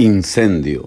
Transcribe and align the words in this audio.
Incendio. 0.00 0.86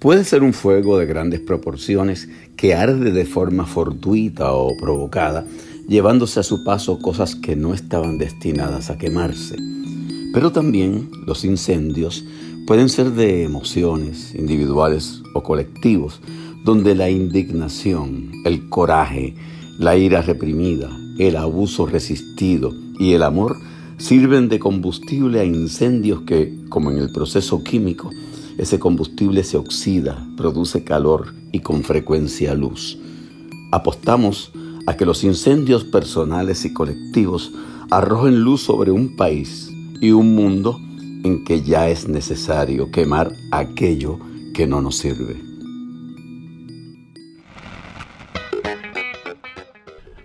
Puede 0.00 0.24
ser 0.24 0.42
un 0.42 0.52
fuego 0.52 0.98
de 0.98 1.06
grandes 1.06 1.38
proporciones 1.38 2.28
que 2.56 2.74
arde 2.74 3.12
de 3.12 3.24
forma 3.24 3.66
fortuita 3.66 4.52
o 4.52 4.76
provocada, 4.76 5.46
llevándose 5.88 6.40
a 6.40 6.42
su 6.42 6.64
paso 6.64 6.98
cosas 6.98 7.36
que 7.36 7.54
no 7.54 7.72
estaban 7.72 8.18
destinadas 8.18 8.90
a 8.90 8.98
quemarse. 8.98 9.54
Pero 10.34 10.50
también 10.50 11.08
los 11.24 11.44
incendios 11.44 12.24
pueden 12.66 12.88
ser 12.88 13.12
de 13.12 13.44
emociones 13.44 14.34
individuales 14.34 15.22
o 15.34 15.44
colectivos, 15.44 16.20
donde 16.64 16.96
la 16.96 17.10
indignación, 17.10 18.32
el 18.44 18.68
coraje, 18.68 19.36
la 19.78 19.96
ira 19.96 20.20
reprimida, 20.20 20.90
el 21.16 21.36
abuso 21.36 21.86
resistido 21.86 22.74
y 22.98 23.12
el 23.12 23.22
amor 23.22 23.56
sirven 23.98 24.48
de 24.48 24.58
combustible 24.58 25.38
a 25.38 25.44
incendios 25.44 26.22
que, 26.22 26.52
como 26.68 26.90
en 26.90 26.98
el 26.98 27.12
proceso 27.12 27.62
químico, 27.62 28.10
ese 28.58 28.78
combustible 28.78 29.44
se 29.44 29.56
oxida, 29.56 30.26
produce 30.36 30.84
calor 30.84 31.34
y 31.52 31.60
con 31.60 31.82
frecuencia 31.82 32.54
luz. 32.54 32.98
Apostamos 33.70 34.52
a 34.86 34.96
que 34.96 35.06
los 35.06 35.24
incendios 35.24 35.84
personales 35.84 36.64
y 36.64 36.72
colectivos 36.72 37.52
arrojen 37.90 38.40
luz 38.40 38.62
sobre 38.62 38.90
un 38.90 39.16
país 39.16 39.70
y 40.00 40.10
un 40.10 40.34
mundo 40.34 40.78
en 41.24 41.44
que 41.44 41.62
ya 41.62 41.88
es 41.88 42.08
necesario 42.08 42.90
quemar 42.90 43.32
aquello 43.50 44.18
que 44.54 44.66
no 44.66 44.82
nos 44.82 44.96
sirve. 44.96 45.40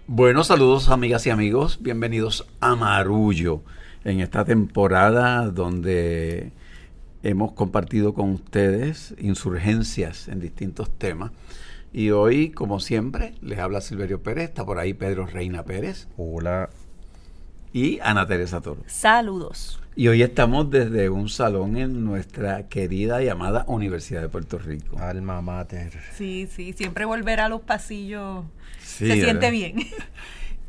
Buenos 0.08 0.48
saludos 0.48 0.90
amigas 0.90 1.28
y 1.28 1.30
amigos, 1.30 1.78
bienvenidos 1.80 2.48
a 2.60 2.76
Marullo 2.76 3.62
en 4.04 4.20
esta 4.20 4.46
temporada 4.46 5.52
donde 5.52 6.54
hemos 7.24 7.54
compartido 7.54 8.14
con 8.14 8.32
ustedes 8.32 9.16
insurgencias 9.20 10.28
en 10.28 10.40
distintos 10.40 10.90
temas. 10.90 11.32
Y 11.94 12.12
hoy, 12.12 12.50
como 12.50 12.80
siempre, 12.80 13.34
les 13.42 13.60
habla 13.60 13.82
Silverio 13.82 14.22
Pérez, 14.22 14.50
está 14.50 14.66
por 14.66 14.78
ahí 14.78 14.94
Pedro 14.94 15.26
Reina 15.26 15.64
Pérez. 15.64 16.08
Hola. 16.18 16.70
Y 17.74 18.00
Ana 18.02 18.28
Teresa 18.28 18.62
Toro. 18.62 18.82
Saludos. 18.88 19.80
Y 19.96 20.10
hoy 20.10 20.22
estamos 20.22 20.70
desde 20.70 21.10
un 21.10 21.28
salón 21.28 21.76
en 21.78 22.06
nuestra 22.06 22.68
querida 22.68 23.24
y 23.24 23.30
amada 23.30 23.66
Universidad 23.68 24.22
de 24.22 24.30
Puerto 24.30 24.60
Rico. 24.60 25.00
Alma 25.00 25.42
mater. 25.42 25.94
Sí, 26.14 26.48
sí, 26.52 26.74
siempre 26.74 27.06
volver 27.06 27.40
a 27.40 27.50
los 27.50 27.62
pasillos 27.62 28.46
se 28.84 29.14
siente 29.14 29.52
bien. 29.52 29.78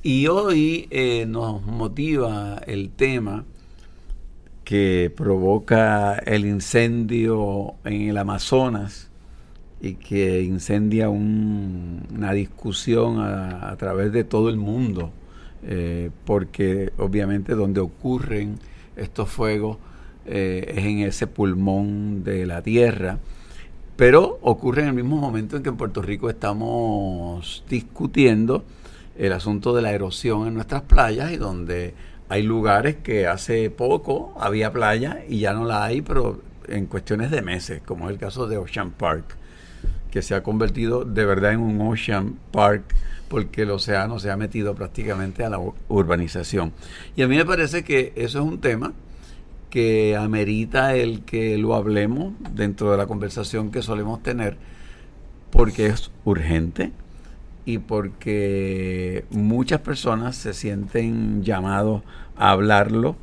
Y 0.01 0.29
hoy 0.29 0.87
eh, 0.91 1.27
nos 1.27 1.61
motiva 1.67 2.63
el 2.67 2.91
tema 2.91 3.45
que 4.69 5.11
provoca 5.17 6.19
el 6.27 6.45
incendio 6.45 7.77
en 7.85 8.11
el 8.11 8.19
Amazonas 8.19 9.09
y 9.81 9.95
que 9.95 10.43
incendia 10.43 11.09
una 11.09 12.35
discusión 12.35 13.19
a, 13.19 13.75
través 13.79 14.13
de 14.13 14.25
todo 14.25 14.51
el 14.51 14.59
mundo, 14.59 15.11
eh, 15.63 16.11
porque 16.27 16.93
obviamente 16.99 17.55
donde 17.55 17.81
ocurren 17.81 18.59
estos 18.95 19.31
fuegos 19.31 19.79
eh, 20.27 20.75
es 20.77 20.85
en 20.85 20.99
ese 20.99 21.27
pulmón 21.27 22.23
de 22.23 22.45
la 22.45 22.61
tierra, 22.61 23.17
pero 23.97 24.39
ocurre 24.43 24.83
en 24.83 24.89
el 24.89 24.95
mismo 24.95 25.17
momento 25.17 25.57
en 25.57 25.63
que 25.63 25.71
en 25.71 25.79
Puerto 25.79 26.03
Rico 26.03 26.29
estamos 26.29 27.65
discutiendo 27.71 28.67
el 29.17 29.33
asunto 29.33 29.75
de 29.75 29.81
la 29.81 29.93
erosión 29.93 30.47
en 30.47 30.53
nuestras 30.53 30.83
playas 30.83 31.33
y 31.33 31.39
donde 31.39 31.95
hay 32.29 32.43
lugares 32.43 32.97
que 32.97 33.27
hace 33.27 33.71
poco 33.71 34.35
había 34.39 34.73
playa 34.73 35.23
y 35.29 35.41
ya 35.41 35.53
no 35.53 35.65
la 35.65 35.85
hay, 35.85 36.03
pero 36.03 36.41
en 36.69 36.87
cuestiones 36.87 37.31
de 37.31 37.43
meses, 37.43 37.81
como 37.85 38.07
es 38.07 38.13
el 38.13 38.19
caso 38.19 38.47
de 38.47 38.59
Ocean 38.59 38.91
Park, 38.91 39.37
que 40.11 40.23
se 40.23 40.35
ha 40.35 40.43
convertido 40.43 41.05
de 41.05 41.25
verdad 41.25 41.53
en 41.53 41.61
un 41.61 41.81
Ocean 41.81 42.39
Park 42.51 42.95
porque 43.29 43.63
el 43.63 43.71
océano 43.71 44.19
se 44.19 44.31
ha 44.31 44.37
metido 44.37 44.75
prácticamente 44.75 45.45
a 45.45 45.51
la 45.51 45.61
urbanización. 45.89 46.73
Y 47.15 47.23
a 47.23 47.29
mí 47.29 47.37
me 47.37 47.45
parece 47.45 47.85
que 47.85 48.13
eso 48.17 48.39
es 48.39 48.45
un 48.45 48.61
tema 48.61 48.93
que 49.71 50.17
amerita 50.17 50.97
el 50.97 51.23
que 51.23 51.59
lo 51.59 51.75
hablemos 51.75 52.33
dentro 52.53 52.91
de 52.91 52.97
la 52.97 53.07
conversación 53.07 53.71
que 53.71 53.83
solemos 53.83 54.23
tener, 54.23 54.57
porque 55.51 55.87
es 55.87 56.11
urgente, 56.25 56.93
y 57.69 57.77
porque 57.77 59.27
muchas 59.29 59.83
personas 59.83 60.37
se 60.37 60.55
sienten 60.55 61.45
llamados 61.45 62.03
a 62.35 62.53
hablarlo 62.53 63.15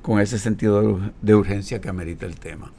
con 0.00 0.20
ese 0.20 0.38
sentido 0.38 0.98
de 1.20 1.34
urgencia 1.34 1.82
que 1.82 1.90
amerita 1.90 2.24
el 2.24 2.36
tema. 2.36 2.72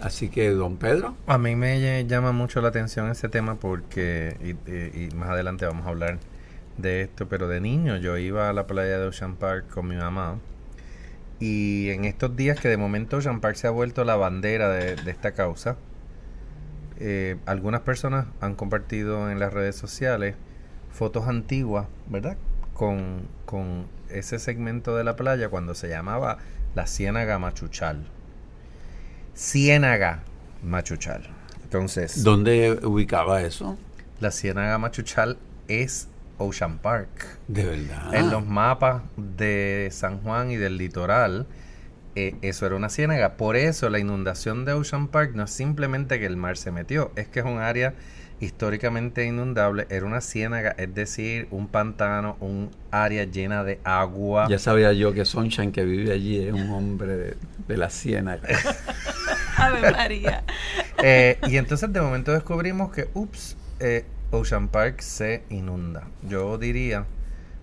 Así 0.00 0.30
que, 0.30 0.48
don 0.48 0.78
Pedro. 0.78 1.16
A 1.26 1.36
mí 1.36 1.54
me 1.54 2.06
llama 2.06 2.32
mucho 2.32 2.62
la 2.62 2.68
atención 2.68 3.10
ese 3.10 3.28
tema 3.28 3.56
porque, 3.56 4.56
y, 4.94 5.14
más 5.14 5.28
adelante 5.28 5.66
vamos 5.66 5.84
a 5.84 5.90
hablar 5.90 6.18
de 6.78 7.02
esto, 7.02 7.28
pero 7.28 7.46
de 7.46 7.60
niño 7.60 7.98
yo 7.98 8.16
iba 8.16 8.48
a 8.48 8.54
la 8.54 8.66
playa 8.66 8.98
de 8.98 9.04
Ocean 9.04 9.36
Park 9.36 9.68
con 9.68 9.86
mi 9.86 9.96
mamá 9.96 10.38
y 11.40 11.90
en 11.90 12.06
estos 12.06 12.36
días 12.36 12.58
que 12.58 12.68
de 12.68 12.78
momento 12.78 13.18
Ocean 13.18 13.42
Park 13.42 13.56
se 13.56 13.66
ha 13.66 13.70
vuelto 13.70 14.02
la 14.04 14.16
bandera 14.16 14.70
de, 14.70 14.94
esta 15.10 15.32
causa, 15.32 15.76
eh, 17.00 17.36
algunas 17.44 17.82
personas 17.82 18.28
han 18.40 18.54
compartido 18.54 19.30
en 19.30 19.38
las 19.38 19.52
redes 19.52 19.76
sociales 19.76 20.36
fotos 20.94 21.26
antiguas, 21.28 21.86
¿verdad? 22.08 22.36
Con, 22.72 23.28
con 23.44 23.86
ese 24.08 24.38
segmento 24.38 24.96
de 24.96 25.04
la 25.04 25.16
playa 25.16 25.48
cuando 25.48 25.74
se 25.74 25.88
llamaba 25.88 26.38
la 26.74 26.86
Ciénaga 26.86 27.38
Machuchal. 27.38 28.06
Ciénaga 29.36 30.22
Machuchal. 30.62 31.28
Entonces. 31.62 32.22
¿Dónde 32.22 32.78
ubicaba 32.84 33.42
eso? 33.42 33.76
La 34.20 34.30
Ciénaga 34.30 34.78
Machuchal 34.78 35.36
es 35.66 36.08
Ocean 36.38 36.78
Park. 36.78 37.38
De 37.48 37.64
verdad. 37.64 38.14
En 38.14 38.30
los 38.30 38.46
mapas 38.46 39.02
de 39.16 39.88
San 39.90 40.20
Juan 40.20 40.52
y 40.52 40.56
del 40.56 40.78
litoral, 40.78 41.46
eh, 42.14 42.36
eso 42.42 42.66
era 42.66 42.76
una 42.76 42.88
ciénaga. 42.88 43.36
Por 43.36 43.56
eso 43.56 43.90
la 43.90 43.98
inundación 43.98 44.64
de 44.64 44.72
Ocean 44.72 45.08
Park 45.08 45.32
no 45.34 45.44
es 45.44 45.50
simplemente 45.50 46.20
que 46.20 46.26
el 46.26 46.36
mar 46.36 46.56
se 46.56 46.70
metió, 46.70 47.10
es 47.16 47.26
que 47.26 47.40
es 47.40 47.46
un 47.46 47.58
área 47.58 47.94
históricamente 48.44 49.24
inundable, 49.24 49.86
era 49.90 50.06
una 50.06 50.20
ciénaga, 50.20 50.74
es 50.78 50.94
decir, 50.94 51.48
un 51.50 51.68
pantano, 51.68 52.36
un 52.40 52.70
área 52.90 53.24
llena 53.24 53.64
de 53.64 53.80
agua. 53.84 54.46
Ya 54.48 54.58
sabía 54.58 54.92
yo 54.92 55.12
que 55.12 55.24
Sunshine 55.24 55.72
que 55.72 55.84
vive 55.84 56.12
allí 56.12 56.38
es 56.38 56.52
un 56.52 56.70
hombre 56.70 57.36
de, 57.66 57.76
la 57.76 57.90
ciénaga. 57.90 58.48
Ave 59.56 59.90
María. 59.90 60.44
Eh, 61.06 61.38
y 61.48 61.58
entonces 61.58 61.92
de 61.92 62.00
momento 62.00 62.32
descubrimos 62.32 62.90
que, 62.90 63.10
ups, 63.12 63.58
eh, 63.78 64.06
Ocean 64.30 64.68
Park 64.68 65.00
se 65.00 65.42
inunda. 65.50 66.04
Yo 66.22 66.56
diría, 66.56 67.04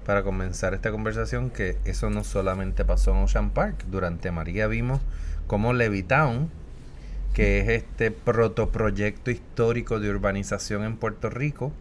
para 0.06 0.22
comenzar 0.22 0.74
esta 0.74 0.92
conversación, 0.92 1.50
que 1.50 1.78
eso 1.86 2.10
no 2.10 2.24
solamente 2.24 2.86
pasó 2.86 3.12
en 3.12 3.24
Ocean 3.24 3.50
Park. 3.50 3.86
Durante 3.90 4.30
María 4.32 4.68
vimos 4.68 5.02
cómo 5.48 5.74
Levittown, 5.74 6.52
que 7.34 7.62
es 7.62 7.70
este 7.70 8.12
protoproyecto 8.12 9.32
histórico 9.32 10.00
de 10.00 10.10
urbanización 10.10 10.84
en 10.84 10.98
Puerto 10.98 11.30
Rico, 11.30 11.72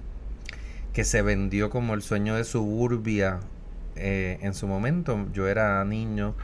que 0.93 1.05
se 1.05 1.23
vendió 1.23 1.71
como 1.71 1.95
el 1.95 2.03
sueño 2.03 2.37
de 2.37 2.45
suburbia 2.45 3.41
eh, 3.97 4.39
en 4.43 4.55
su 4.55 4.67
momento. 4.67 5.27
Yo 5.33 5.49
era 5.49 5.85
niño, 5.85 6.35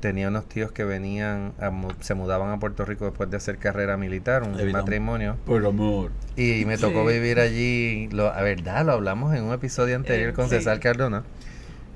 tenía 0.00 0.28
unos 0.28 0.48
tíos 0.48 0.70
que 0.70 0.84
venían, 0.84 1.52
se 2.00 2.14
mudaban 2.14 2.50
a 2.50 2.58
Puerto 2.58 2.84
Rico 2.84 3.06
después 3.06 3.30
de 3.30 3.36
hacer 3.36 3.58
carrera 3.58 3.96
militar, 3.96 4.42
un 4.42 4.72
matrimonio. 4.72 5.36
Por 5.46 5.64
amor. 5.66 6.10
Y 6.36 6.64
me 6.66 6.78
tocó 6.78 7.04
vivir 7.04 7.40
allí, 7.40 8.08
lo, 8.12 8.32
a 8.32 8.42
verdad, 8.42 8.84
lo 8.84 8.92
hablamos 8.92 9.34
en 9.34 9.44
un 9.44 9.52
episodio 9.52 9.96
anterior 9.96 10.32
con 10.32 10.48
César 10.48 10.78
Cardona. 10.80 11.24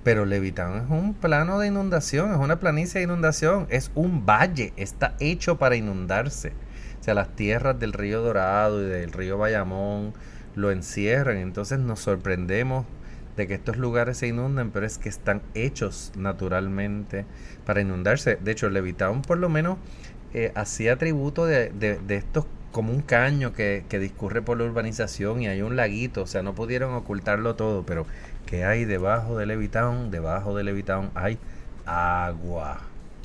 Pero 0.08 0.24
Levitán 0.24 0.84
es 0.84 0.90
un 0.90 1.12
plano 1.12 1.58
de 1.58 1.66
inundación, 1.66 2.32
es 2.32 2.38
una 2.38 2.58
planicie 2.58 2.98
de 2.98 3.04
inundación, 3.04 3.66
es 3.68 3.90
un 3.94 4.24
valle, 4.24 4.72
está 4.78 5.14
hecho 5.20 5.58
para 5.58 5.76
inundarse. 5.76 6.54
O 6.98 7.04
sea, 7.04 7.12
las 7.12 7.36
tierras 7.36 7.78
del 7.78 7.92
río 7.92 8.22
Dorado 8.22 8.82
y 8.82 8.86
del 8.86 9.12
río 9.12 9.36
Bayamón 9.36 10.14
lo 10.54 10.70
encierran. 10.70 11.36
Entonces 11.36 11.78
nos 11.78 12.00
sorprendemos 12.00 12.86
de 13.36 13.46
que 13.46 13.52
estos 13.52 13.76
lugares 13.76 14.16
se 14.16 14.28
inunden, 14.28 14.70
pero 14.70 14.86
es 14.86 14.96
que 14.96 15.10
están 15.10 15.42
hechos 15.52 16.10
naturalmente 16.16 17.26
para 17.66 17.82
inundarse. 17.82 18.36
De 18.36 18.52
hecho, 18.52 18.70
Levitown 18.70 19.20
por 19.20 19.36
lo 19.36 19.50
menos 19.50 19.76
eh, 20.32 20.52
hacía 20.54 20.96
tributo 20.96 21.44
de, 21.44 21.70
estos 22.08 22.46
como 22.72 22.92
un 22.92 23.02
caño 23.02 23.52
que, 23.52 23.84
que 23.90 23.98
discurre 23.98 24.40
por 24.40 24.56
la 24.56 24.64
urbanización 24.64 25.42
y 25.42 25.48
hay 25.48 25.60
un 25.62 25.76
laguito, 25.76 26.22
o 26.22 26.26
sea, 26.26 26.42
no 26.42 26.54
pudieron 26.54 26.94
ocultarlo 26.94 27.56
todo, 27.56 27.84
pero 27.84 28.06
que 28.48 28.64
hay 28.64 28.84
debajo 28.86 29.36
de 29.36 29.44
Levitown, 29.46 30.10
debajo 30.10 30.56
de 30.56 30.64
Levitown 30.64 31.10
hay 31.14 31.38
agua. 31.84 32.80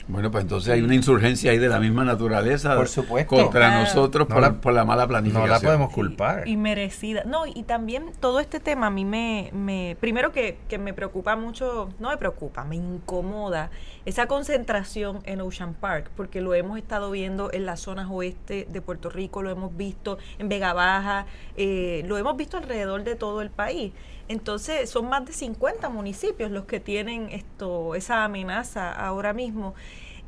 Bueno, 0.06 0.30
pues 0.32 0.42
entonces 0.44 0.74
hay 0.74 0.82
una 0.82 0.96
insurgencia 0.96 1.52
ahí 1.52 1.58
de 1.60 1.70
la 1.70 1.80
misma 1.80 2.04
naturaleza 2.04 2.76
Por 2.76 2.90
supuesto. 2.90 3.38
contra 3.38 3.68
Claro. 3.70 3.80
nosotros 3.86 4.28
No 4.28 4.36
por, 4.36 4.42
la- 4.44 4.52
por 4.60 4.74
la 4.74 4.84
mala 4.84 5.04
No 5.04 5.08
planificación. 5.08 5.50
la 5.50 5.60
podemos 5.62 5.94
culpar. 5.94 6.46
Y 6.46 6.58
merecida. 6.58 7.24
No, 7.26 7.46
y 7.48 7.64
también 7.64 8.12
todo 8.20 8.42
este 8.42 8.60
tema 8.60 8.88
a 8.88 8.90
mí 8.90 9.06
me, 9.06 9.50
me 9.54 9.96
primero 10.02 10.34
que, 10.34 10.58
que 10.68 10.78
me 10.78 10.94
preocupa 10.94 11.38
mucho, 11.38 11.88
no 12.00 12.10
me 12.10 12.18
preocupa, 12.18 12.66
me 12.66 12.76
incomoda 12.76 13.70
esa 14.04 14.28
concentración 14.28 15.22
en 15.24 15.40
Ocean 15.40 15.74
Park, 15.74 16.12
porque 16.18 16.42
lo 16.42 16.54
hemos 16.54 16.78
estado 16.78 17.10
viendo 17.10 17.50
en 17.54 17.66
las 17.66 17.80
zonas 17.80 18.08
oeste 18.12 18.68
de 18.70 18.82
Puerto 18.82 19.10
Rico, 19.10 19.42
lo 19.42 19.52
hemos 19.52 19.78
visto 19.78 20.18
en 20.38 20.50
Vega 20.50 20.74
Baja, 20.74 21.28
eh, 21.56 22.04
lo 22.08 22.18
hemos 22.18 22.36
visto 22.36 22.58
alrededor 22.58 23.06
de 23.06 23.16
todo 23.16 23.42
el 23.42 23.50
país. 23.52 23.94
Entonces 24.28 24.90
son 24.90 25.10
más 25.10 25.26
de 25.26 25.34
50 25.34 25.90
municipios 25.90 26.52
los 26.52 26.66
que 26.66 26.80
tienen 26.80 27.30
esto, 27.30 27.96
esa 27.96 28.24
amenaza 28.24 28.92
ahora 28.92 29.34
mismo. 29.34 29.76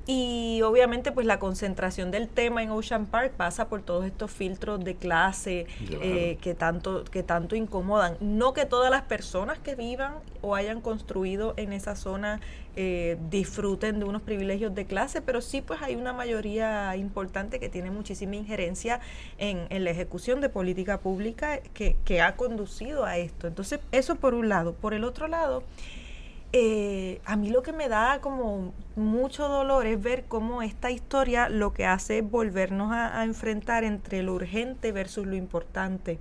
Y 0.08 0.62
obviamente 0.62 1.12
pues 1.12 1.26
la 1.26 1.40
concentración 1.40 2.12
del 2.12 2.28
tema 2.28 2.62
en 2.62 2.70
Ocean 2.70 3.08
Park 3.08 3.32
pasa 3.36 3.68
por 3.68 3.82
todos 3.82 4.06
estos 4.06 4.30
filtros 4.30 4.84
de 4.84 4.96
clase 4.96 5.66
Claro. 5.88 6.04
eh, 6.04 6.38
que, 6.42 6.54
tanto, 6.54 7.04
que 7.06 7.24
tanto 7.24 7.56
incomodan. 7.56 8.16
No 8.20 8.54
que 8.54 8.66
todas 8.66 8.92
las 8.92 9.02
personas 9.04 9.58
que 9.58 9.74
vivan 9.76 10.14
o 10.42 10.54
hayan 10.54 10.80
construido 10.82 11.54
en 11.58 11.74
esa 11.74 11.96
zona 11.96 12.40
eh, 12.76 13.18
disfruten 13.32 13.98
de 14.00 14.06
unos 14.06 14.22
privilegios 14.22 14.76
de 14.76 14.86
clase, 14.86 15.22
pero 15.22 15.42
sí 15.42 15.62
pues 15.62 15.82
hay 15.82 15.96
una 15.96 16.14
mayoría 16.14 16.96
importante 16.98 17.60
que 17.60 17.70
tiene 17.70 17.90
muchísima 17.90 18.36
injerencia 18.36 19.00
en, 19.40 19.66
en 19.70 19.84
la 19.86 19.90
ejecución 19.92 20.40
de 20.42 20.50
política 20.50 21.00
pública 21.00 21.62
que, 21.74 21.96
que 22.06 22.22
ha 22.22 22.36
conducido 22.36 23.06
a 23.06 23.18
esto. 23.18 23.48
Entonces 23.48 23.80
eso 23.92 24.18
por 24.18 24.36
un 24.36 24.50
lado. 24.50 24.74
Por 24.74 24.94
el 24.94 25.04
otro 25.04 25.28
lado, 25.28 25.64
eh, 26.58 27.20
a 27.26 27.36
mí 27.36 27.50
lo 27.50 27.64
que 27.64 27.74
me 27.74 27.90
da 27.90 28.20
como 28.22 28.72
mucho 28.96 29.50
dolor 29.50 29.86
es 29.88 30.02
ver 30.02 30.24
cómo 30.26 30.62
esta 30.62 30.90
historia 30.90 31.50
lo 31.50 31.74
que 31.74 31.86
hace 31.86 32.20
es 32.20 32.32
volvernos 32.32 32.94
a, 32.94 33.20
a 33.20 33.26
enfrentar 33.26 33.84
entre 33.84 34.24
lo 34.24 34.34
urgente 34.36 34.94
versus 34.94 35.28
lo 35.28 35.36
importante. 35.36 36.18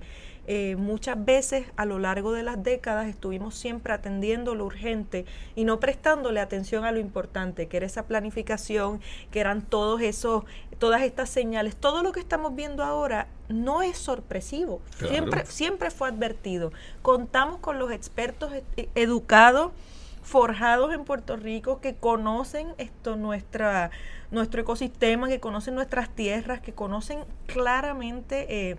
Eh, 0.47 0.75
muchas 0.75 1.23
veces 1.23 1.65
a 1.77 1.85
lo 1.85 1.99
largo 1.99 2.33
de 2.33 2.43
las 2.43 2.61
décadas 2.61 3.07
estuvimos 3.07 3.55
siempre 3.55 3.93
atendiendo 3.93 4.55
lo 4.55 4.65
urgente 4.65 5.25
y 5.55 5.63
no 5.63 5.79
prestándole 5.79 6.41
atención 6.41 6.83
a 6.83 6.91
lo 6.91 6.99
importante, 6.99 7.67
que 7.69 7.77
era 7.77 7.85
esa 7.85 8.03
planificación, 8.03 8.99
que 9.31 9.39
eran 9.39 9.61
todos 9.61 10.01
esos, 10.01 10.43
todas 10.79 11.01
estas 11.01 11.29
señales. 11.29 11.77
Todo 11.77 12.03
lo 12.03 12.11
que 12.11 12.19
estamos 12.19 12.53
viendo 12.55 12.83
ahora 12.83 13.27
no 13.47 13.81
es 13.83 13.97
sorpresivo, 13.97 14.81
Claro. 14.97 15.13
siempre, 15.13 15.45
siempre 15.45 15.91
fue 15.91 16.09
advertido. 16.09 16.73
Contamos 17.01 17.59
con 17.59 17.79
los 17.79 17.89
expertos 17.91 18.51
e- 18.75 18.89
educados 18.95 19.71
forjados 20.25 20.93
en 20.93 21.05
Puerto 21.05 21.37
Rico 21.37 21.79
que 21.79 21.95
conocen 21.95 22.67
esto 22.77 23.15
nuestra 23.15 23.91
nuestro 24.31 24.59
ecosistema, 24.61 25.27
que 25.29 25.39
conocen 25.39 25.75
nuestras 25.75 26.09
tierras, 26.09 26.59
que 26.59 26.73
conocen 26.73 27.19
claramente 27.45 28.47
eh, 28.71 28.75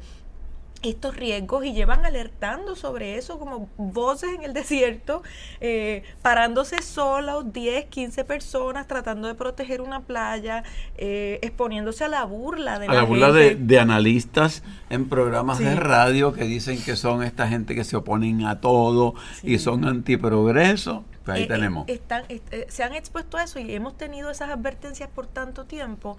estos 0.82 1.16
riesgos 1.16 1.64
y 1.64 1.72
llevan 1.72 2.04
alertando 2.04 2.76
sobre 2.76 3.16
eso 3.16 3.38
como 3.38 3.68
voces 3.78 4.30
en 4.34 4.42
el 4.42 4.52
desierto, 4.60 5.22
eh, 5.60 6.02
parándose 6.20 6.82
solos 6.82 7.52
10, 7.52 7.86
15 7.86 8.24
personas 8.24 8.86
tratando 8.86 9.28
de 9.28 9.34
proteger 9.34 9.80
una 9.80 10.00
playa, 10.00 10.64
eh, 10.98 11.38
exponiéndose 11.42 12.04
a 12.04 12.08
la 12.08 12.24
burla 12.24 12.78
de 12.78 12.88
a 12.88 12.92
la 12.92 13.02
burla 13.04 13.32
de, 13.32 13.50
gente. 13.50 13.64
de 13.64 13.78
analistas 13.80 14.62
en 14.90 15.08
programas 15.08 15.58
Sí. 15.58 15.64
de 15.64 15.76
radio 15.76 16.32
que 16.34 16.44
dicen 16.44 16.82
que 16.84 16.96
son 16.96 17.22
esta 17.22 17.48
gente 17.48 17.74
que 17.74 17.84
se 17.84 17.96
oponen 17.96 18.44
a 18.44 18.60
todo 18.60 19.14
y 19.42 19.58
son 19.58 19.84
antiprogreso. 19.86 21.04
Pues 21.26 21.36
ahí 21.36 21.42
Eh, 21.42 21.44
eh, 21.44 21.48
tenemos. 21.48 21.88
están, 21.88 22.24
est- 22.28 22.52
eh, 22.54 22.66
se 22.70 22.82
han 22.84 22.94
expuesto 22.94 23.36
a 23.36 23.42
eso 23.44 23.58
y 23.58 23.74
hemos 23.74 23.96
tenido 23.98 24.30
esas 24.30 24.48
advertencias 24.50 25.10
por 25.10 25.26
tanto 25.26 25.66
tiempo. 25.66 26.16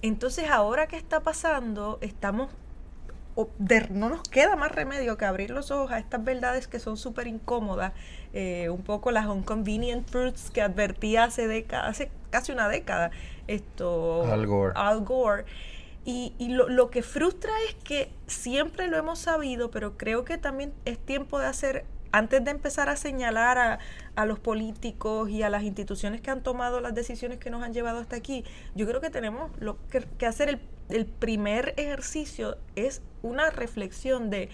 Entonces, 0.00 0.48
ahora 0.48 0.86
que 0.86 0.96
está 0.96 1.20
pasando, 1.20 1.98
estamos. 2.00 2.50
o 3.36 3.48
de- 3.58 3.88
no 3.90 4.08
nos 4.10 4.22
queda 4.28 4.54
más 4.54 4.70
remedio 4.70 5.16
que 5.18 5.24
abrir 5.24 5.50
los 5.50 5.72
ojos 5.72 5.90
a 5.90 5.98
estas 5.98 6.22
verdades 6.22 6.68
que 6.68 6.78
son 6.78 6.96
súper 6.96 7.26
incómodas. 7.26 7.92
eh, 8.36 8.68
un 8.68 8.82
poco 8.82 9.10
las 9.12 9.26
inconvenient 9.26 10.08
truths 10.10 10.50
que 10.50 10.60
advertí 10.62 11.16
hace, 11.16 11.46
década, 11.48 11.86
hace 11.88 12.10
casi 12.30 12.50
una 12.52 12.68
década. 12.68 13.10
Esto, 13.48 14.24
Al 14.32 14.46
Gore. 14.46 14.72
Al 14.76 15.00
Gore. 15.04 15.44
Y, 16.04 16.32
y 16.38 16.48
lo, 16.50 16.68
lo 16.68 16.90
que 16.90 17.02
frustra 17.02 17.50
es 17.68 17.74
que 17.84 18.10
siempre 18.26 18.88
lo 18.88 18.96
hemos 18.98 19.18
sabido, 19.20 19.70
pero 19.70 19.96
creo 19.96 20.24
que 20.24 20.36
también 20.38 20.72
es 20.84 20.98
tiempo 20.98 21.38
de 21.38 21.46
hacer, 21.46 21.84
antes 22.14 22.44
de 22.44 22.52
empezar 22.52 22.88
a 22.88 22.94
señalar 22.94 23.58
a, 23.58 23.78
a 24.14 24.24
los 24.24 24.38
políticos 24.38 25.28
y 25.30 25.42
a 25.42 25.50
las 25.50 25.64
instituciones 25.64 26.20
que 26.20 26.30
han 26.30 26.44
tomado 26.44 26.80
las 26.80 26.94
decisiones 26.94 27.38
que 27.38 27.50
nos 27.50 27.64
han 27.64 27.74
llevado 27.74 27.98
hasta 27.98 28.14
aquí, 28.14 28.44
yo 28.76 28.86
creo 28.86 29.00
que 29.00 29.10
tenemos 29.10 29.50
lo 29.58 29.78
que, 29.88 30.24
hacer. 30.24 30.48
El, 30.48 30.60
el 30.90 31.06
primer 31.06 31.74
ejercicio 31.76 32.56
es 32.76 33.02
una 33.22 33.50
reflexión 33.50 34.30
de 34.30 34.48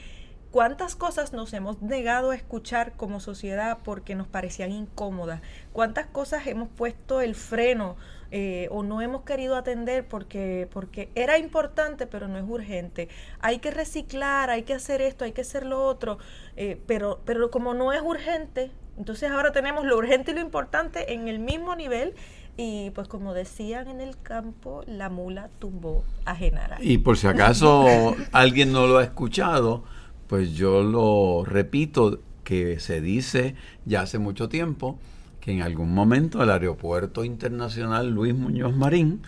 cuántas 0.51 0.97
cosas 0.97 1.35
nos 1.35 1.53
hemos 1.53 1.83
negado 1.83 2.31
a 2.31 2.35
escuchar 2.35 2.93
como 2.97 3.21
sociedad 3.21 3.79
porque 3.85 4.15
nos 4.15 4.27
parecían 4.27 4.73
incómodas, 4.73 5.43
cuántas 5.75 6.07
cosas 6.07 6.47
hemos 6.47 6.71
puesto 6.71 7.21
el 7.21 7.35
freno 7.35 7.97
eh, 8.33 8.69
o 8.71 8.83
no 8.83 9.01
hemos 9.01 9.23
querido 9.23 9.57
atender 9.57 10.07
porque, 10.07 10.69
porque 10.73 11.09
era 11.15 11.39
importante 11.39 12.07
pero 12.07 12.29
no 12.29 12.39
es 12.39 12.45
urgente. 12.47 13.09
Hay 13.41 13.59
que 13.59 13.71
reciclar, 13.71 14.51
hay 14.51 14.63
que 14.63 14.75
hacer 14.75 15.03
esto, 15.03 15.25
hay 15.25 15.33
que 15.33 15.41
hacer 15.41 15.67
lo 15.67 15.85
otro, 15.85 16.19
eh, 16.57 16.81
pero, 16.87 17.21
pero 17.25 17.51
como 17.51 17.75
no 17.75 17.93
es 17.93 18.03
urgente, 18.03 18.71
entonces 18.97 19.31
ahora 19.31 19.53
tenemos 19.53 19.85
lo 19.85 19.97
urgente 19.97 20.33
y 20.33 20.35
lo 20.35 20.41
importante 20.41 21.13
en 21.13 21.29
el 21.29 21.39
mismo 21.39 21.75
nivel 21.75 22.15
y 22.57 22.91
pues 22.91 23.09
como 23.09 23.33
decían 23.33 23.89
en 23.89 24.01
el 24.01 24.21
campo, 24.21 24.83
la 24.87 25.09
mula 25.09 25.49
tumbó 25.59 26.05
a 26.25 26.35
Genara. 26.35 26.79
Y 26.81 26.99
por 26.99 27.17
si 27.17 27.27
acaso 27.27 28.15
alguien 28.33 28.73
no 28.73 28.87
lo 28.87 28.99
ha 28.99 29.05
escuchado, 29.05 29.85
pues 30.27 30.53
yo 30.55 30.83
lo 30.83 31.45
repito 31.45 32.21
que 32.45 32.79
se 32.81 33.01
dice 33.01 33.55
ya 33.85 34.03
hace 34.03 34.19
mucho 34.19 34.49
tiempo 34.49 34.99
que 35.41 35.53
en 35.53 35.63
algún 35.63 35.93
momento 35.95 36.43
el 36.43 36.51
aeropuerto 36.51 37.25
internacional 37.25 38.11
Luis 38.11 38.35
Muñoz 38.35 38.75
Marín 38.77 39.23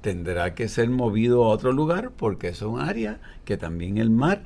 tendrá 0.00 0.54
que 0.54 0.68
ser 0.68 0.88
movido 0.90 1.44
a 1.44 1.48
otro 1.48 1.72
lugar 1.72 2.12
porque 2.16 2.48
es 2.48 2.62
un 2.62 2.80
área 2.80 3.20
que 3.44 3.56
también 3.56 3.98
el 3.98 4.10
mar 4.10 4.42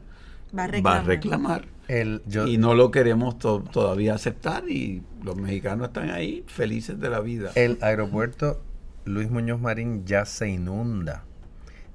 Va 0.57 0.65
a 0.65 0.67
va 0.81 0.97
a 0.99 1.03
reclamar. 1.03 1.07
reclamar. 1.07 1.65
El, 1.89 2.23
yo, 2.27 2.47
y 2.47 2.59
no 2.59 2.75
lo 2.75 2.91
queremos 2.91 3.39
to- 3.39 3.63
todavía 3.73 4.15
aceptar 4.15 4.69
y 4.69 5.03
los 5.23 5.37
mexicanos 5.37 5.89
están 5.89 6.11
ahí 6.11 6.45
felices 6.47 6.99
de 7.01 7.11
la 7.11 7.21
vida. 7.21 7.51
El 7.55 7.79
aeropuerto 7.83 8.63
Luis 9.05 9.31
Muñoz 9.31 9.61
Marín 9.61 10.05
ya 10.07 10.25
se 10.25 10.49
inunda. 10.49 11.25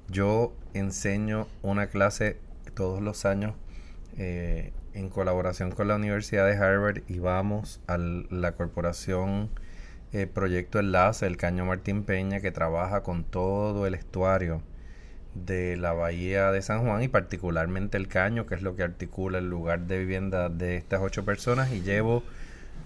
Yo 0.08 0.52
enseño 0.74 1.46
una 1.62 1.88
clase 1.88 2.38
todos 2.74 3.02
los 3.02 3.24
años 3.24 3.54
eh, 4.16 4.72
en 4.98 5.08
colaboración 5.08 5.70
con 5.70 5.88
la 5.88 5.96
Universidad 5.96 6.46
de 6.46 6.56
Harvard 6.56 7.02
y 7.06 7.20
vamos 7.20 7.80
a 7.86 7.96
la 7.98 8.52
corporación 8.52 9.48
eh, 10.12 10.26
Proyecto 10.26 10.80
Enlace, 10.80 11.26
el 11.26 11.36
Caño 11.36 11.64
Martín 11.64 12.02
Peña, 12.02 12.40
que 12.40 12.50
trabaja 12.50 13.02
con 13.02 13.24
todo 13.24 13.86
el 13.86 13.94
estuario 13.94 14.62
de 15.34 15.76
la 15.76 15.92
bahía 15.92 16.50
de 16.50 16.62
San 16.62 16.84
Juan 16.84 17.02
y 17.02 17.08
particularmente 17.08 17.96
el 17.96 18.08
caño, 18.08 18.46
que 18.46 18.56
es 18.56 18.62
lo 18.62 18.74
que 18.74 18.82
articula 18.82 19.38
el 19.38 19.48
lugar 19.48 19.86
de 19.86 19.98
vivienda 19.98 20.48
de 20.48 20.76
estas 20.76 21.00
ocho 21.00 21.24
personas. 21.24 21.70
Y 21.72 21.82
llevo 21.82 22.24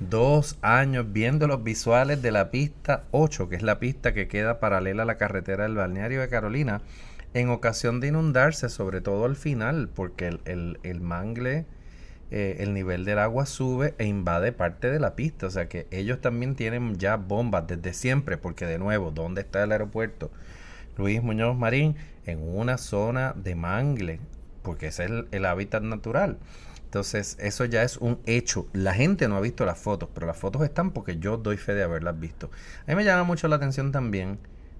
dos 0.00 0.58
años 0.60 1.12
viendo 1.12 1.46
los 1.46 1.64
visuales 1.64 2.20
de 2.20 2.32
la 2.32 2.50
pista 2.50 3.04
8, 3.12 3.48
que 3.48 3.56
es 3.56 3.62
la 3.62 3.78
pista 3.78 4.12
que 4.12 4.28
queda 4.28 4.60
paralela 4.60 5.04
a 5.04 5.06
la 5.06 5.16
carretera 5.16 5.64
del 5.64 5.76
balneario 5.76 6.20
de 6.20 6.28
Carolina, 6.28 6.82
en 7.34 7.48
ocasión 7.48 8.00
de 8.00 8.08
inundarse, 8.08 8.68
sobre 8.68 9.00
todo 9.00 9.24
al 9.24 9.36
final, 9.36 9.88
porque 9.88 10.38
el, 10.44 11.00
mangle, 11.00 11.64
eh, 12.34 12.56
el 12.60 12.72
nivel 12.72 13.04
del 13.04 13.18
agua 13.18 13.44
sube 13.44 13.94
e 13.98 14.06
invade 14.06 14.52
parte 14.52 14.90
de 14.90 14.98
la 14.98 15.14
pista. 15.14 15.46
O 15.46 15.50
sea 15.50 15.68
que 15.68 15.86
ellos 15.90 16.22
también 16.22 16.56
tienen 16.56 16.96
ya 16.96 17.16
bombas 17.16 17.66
desde 17.66 17.92
siempre, 17.92 18.38
porque 18.38 18.64
de 18.64 18.78
nuevo, 18.78 19.10
¿dónde 19.10 19.42
está 19.42 19.62
el 19.62 19.70
aeropuerto? 19.70 20.30
Luis 20.96 21.22
Muñoz 21.22 21.56
Marín 21.56 21.94
en 22.24 22.40
una 22.40 22.78
zona 22.78 23.34
de 23.36 23.54
mangle, 23.54 24.18
porque 24.62 24.86
ese 24.86 25.04
es 25.04 25.10
el, 25.10 25.28
el 25.30 25.44
hábitat 25.44 25.82
natural. 25.82 26.38
Entonces, 26.84 27.36
eso 27.38 27.66
ya 27.66 27.82
es 27.82 27.98
un 27.98 28.18
hecho. 28.24 28.66
La 28.72 28.94
gente 28.94 29.28
no 29.28 29.36
ha 29.36 29.40
visto 29.42 29.66
las 29.66 29.78
fotos, 29.78 30.08
pero 30.14 30.26
las 30.26 30.38
fotos 30.38 30.62
están 30.62 30.90
porque 30.90 31.18
yo 31.18 31.36
doy 31.36 31.58
fe 31.58 31.74
de 31.74 31.82
haberlas 31.82 32.18
visto. 32.18 32.50
A 32.86 32.90
mí 32.90 32.96
me 32.96 33.04
llama 33.04 33.24
mucho 33.24 33.46
la 33.46 33.56
atención 33.56 33.92
también 33.92 34.38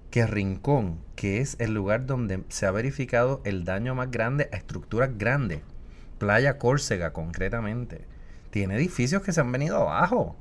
que 0.09 0.25
Rincón, 0.25 0.99
que 1.15 1.39
es 1.39 1.55
el 1.59 1.73
lugar 1.75 2.07
donde 2.07 2.43
se 2.49 2.65
ha 2.65 2.71
verificado 2.71 3.41
el 3.45 3.63
daño 3.63 3.93
más 3.93 4.09
grande 4.09 4.49
a 4.51 4.57
estructuras 4.57 5.17
grandes, 5.17 5.61
Playa 6.23 6.57
Córcega 6.57 7.11
concretamente, 7.11 8.05
tiene 8.49 8.75
edificios 8.77 9.21
que 9.23 9.33
se 9.33 9.41
han 9.41 9.51
venido 9.51 9.77
abajo. 9.77 10.37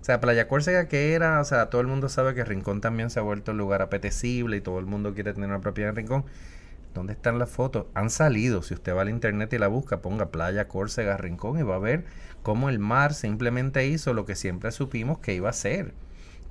O 0.00 0.04
sea, 0.06 0.20
Playa 0.20 0.46
Córcega 0.46 0.86
que 0.86 1.14
era, 1.14 1.40
o 1.40 1.44
sea, 1.44 1.68
todo 1.68 1.80
el 1.80 1.88
mundo 1.88 2.08
sabe 2.08 2.32
que 2.34 2.44
Rincón 2.44 2.80
también 2.80 3.10
se 3.10 3.18
ha 3.18 3.22
vuelto 3.22 3.50
un 3.50 3.58
lugar 3.58 3.82
apetecible 3.82 4.56
y 4.56 4.60
todo 4.60 4.78
el 4.78 4.86
mundo 4.86 5.14
quiere 5.14 5.32
tener 5.34 5.48
una 5.50 5.60
propiedad 5.60 5.90
en 5.90 5.96
Rincón. 5.96 6.24
¿Dónde 6.94 7.12
están 7.14 7.38
las 7.40 7.50
fotos? 7.50 7.86
Han 7.94 8.10
salido. 8.10 8.62
Si 8.62 8.74
usted 8.74 8.94
va 8.94 9.02
al 9.02 9.10
internet 9.10 9.52
y 9.52 9.58
la 9.58 9.66
busca, 9.68 10.00
ponga 10.00 10.30
Playa 10.30 10.68
Córcega 10.68 11.16
Rincón 11.16 11.58
y 11.58 11.62
va 11.64 11.74
a 11.76 11.78
ver 11.80 12.04
cómo 12.42 12.68
el 12.68 12.78
mar 12.78 13.14
simplemente 13.14 13.86
hizo 13.88 14.14
lo 14.14 14.26
que 14.26 14.36
siempre 14.36 14.70
supimos 14.72 15.18
que 15.18 15.34
iba 15.34 15.48
a 15.48 15.50
hacer. 15.50 15.92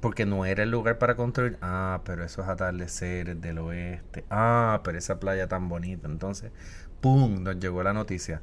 porque 0.02 0.26
no 0.26 0.46
era 0.46 0.64
el 0.64 0.72
lugar 0.72 0.98
para 1.00 1.16
construir. 1.16 1.58
Ah, 1.62 2.02
pero 2.06 2.24
esos 2.24 2.48
atardeceres 2.48 3.42
del 3.42 3.58
oeste. 3.60 4.26
Ah, 4.30 4.82
pero 4.84 4.98
esa 4.98 5.20
playa 5.20 5.48
tan 5.48 5.70
bonita. 5.70 6.08
Entonces, 6.08 6.52
¡pum! 7.02 7.44
Nos 7.44 7.60
llegó 7.60 7.82
la 7.84 7.94
noticia. 7.94 8.42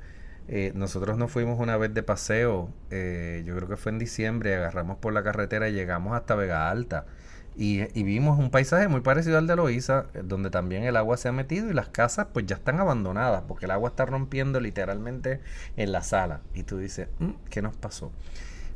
Eh, 0.49 0.72
nosotros 0.75 1.16
nos 1.18 1.30
fuimos 1.30 1.58
una 1.61 1.76
vez 1.76 1.94
de 1.94 2.02
paseo, 2.02 2.70
eh, 2.90 3.42
yo 3.46 3.54
creo 3.56 3.68
que 3.68 3.76
fue 3.76 3.92
en 3.92 3.99
diciembre, 3.99 4.54
agarramos 4.54 4.99
por 4.99 5.12
la 5.12 5.22
carretera 5.22 5.68
y 5.68 5.72
llegamos 5.72 6.14
hasta 6.14 6.34
Vega 6.34 6.70
Alta. 6.70 7.06
Y, 7.54 7.82
vimos 8.02 8.38
un 8.38 8.50
paisaje 8.50 8.88
muy 8.88 9.02
parecido 9.02 9.37
al 9.37 9.46
de 9.46 9.56
Loíza, 9.56 10.06
eh, 10.14 10.22
donde 10.25 10.49
también 10.49 10.84
el 10.84 10.96
agua 10.96 11.18
se 11.18 11.28
ha 11.28 11.32
metido 11.32 11.70
y 11.70 11.75
las 11.75 11.88
casas 11.88 12.28
pues 12.32 12.46
ya 12.46 12.56
están 12.56 12.80
abandonadas, 12.80 13.44
porque 13.46 13.66
el 13.66 13.72
agua 13.72 13.90
está 13.90 14.06
rompiendo 14.06 14.58
literalmente 14.58 15.40
en 15.76 15.92
la 15.92 16.02
sala. 16.02 16.40
Y 16.54 16.62
tú 16.62 16.78
dices, 16.78 17.08
mm, 17.18 17.30
¿qué 17.50 17.61
nos 17.61 17.76
pasó? 17.76 18.11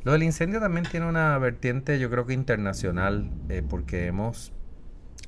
Lo 0.04 0.12
del 0.12 0.22
incendio 0.22 0.60
también 0.60 0.86
tiene 0.90 1.08
una 1.08 1.36
vertiente, 1.38 1.98
yo 1.98 2.10
creo 2.10 2.26
que 2.26 2.34
internacional, 2.34 3.30
porque 3.68 4.06
hemos 4.06 4.52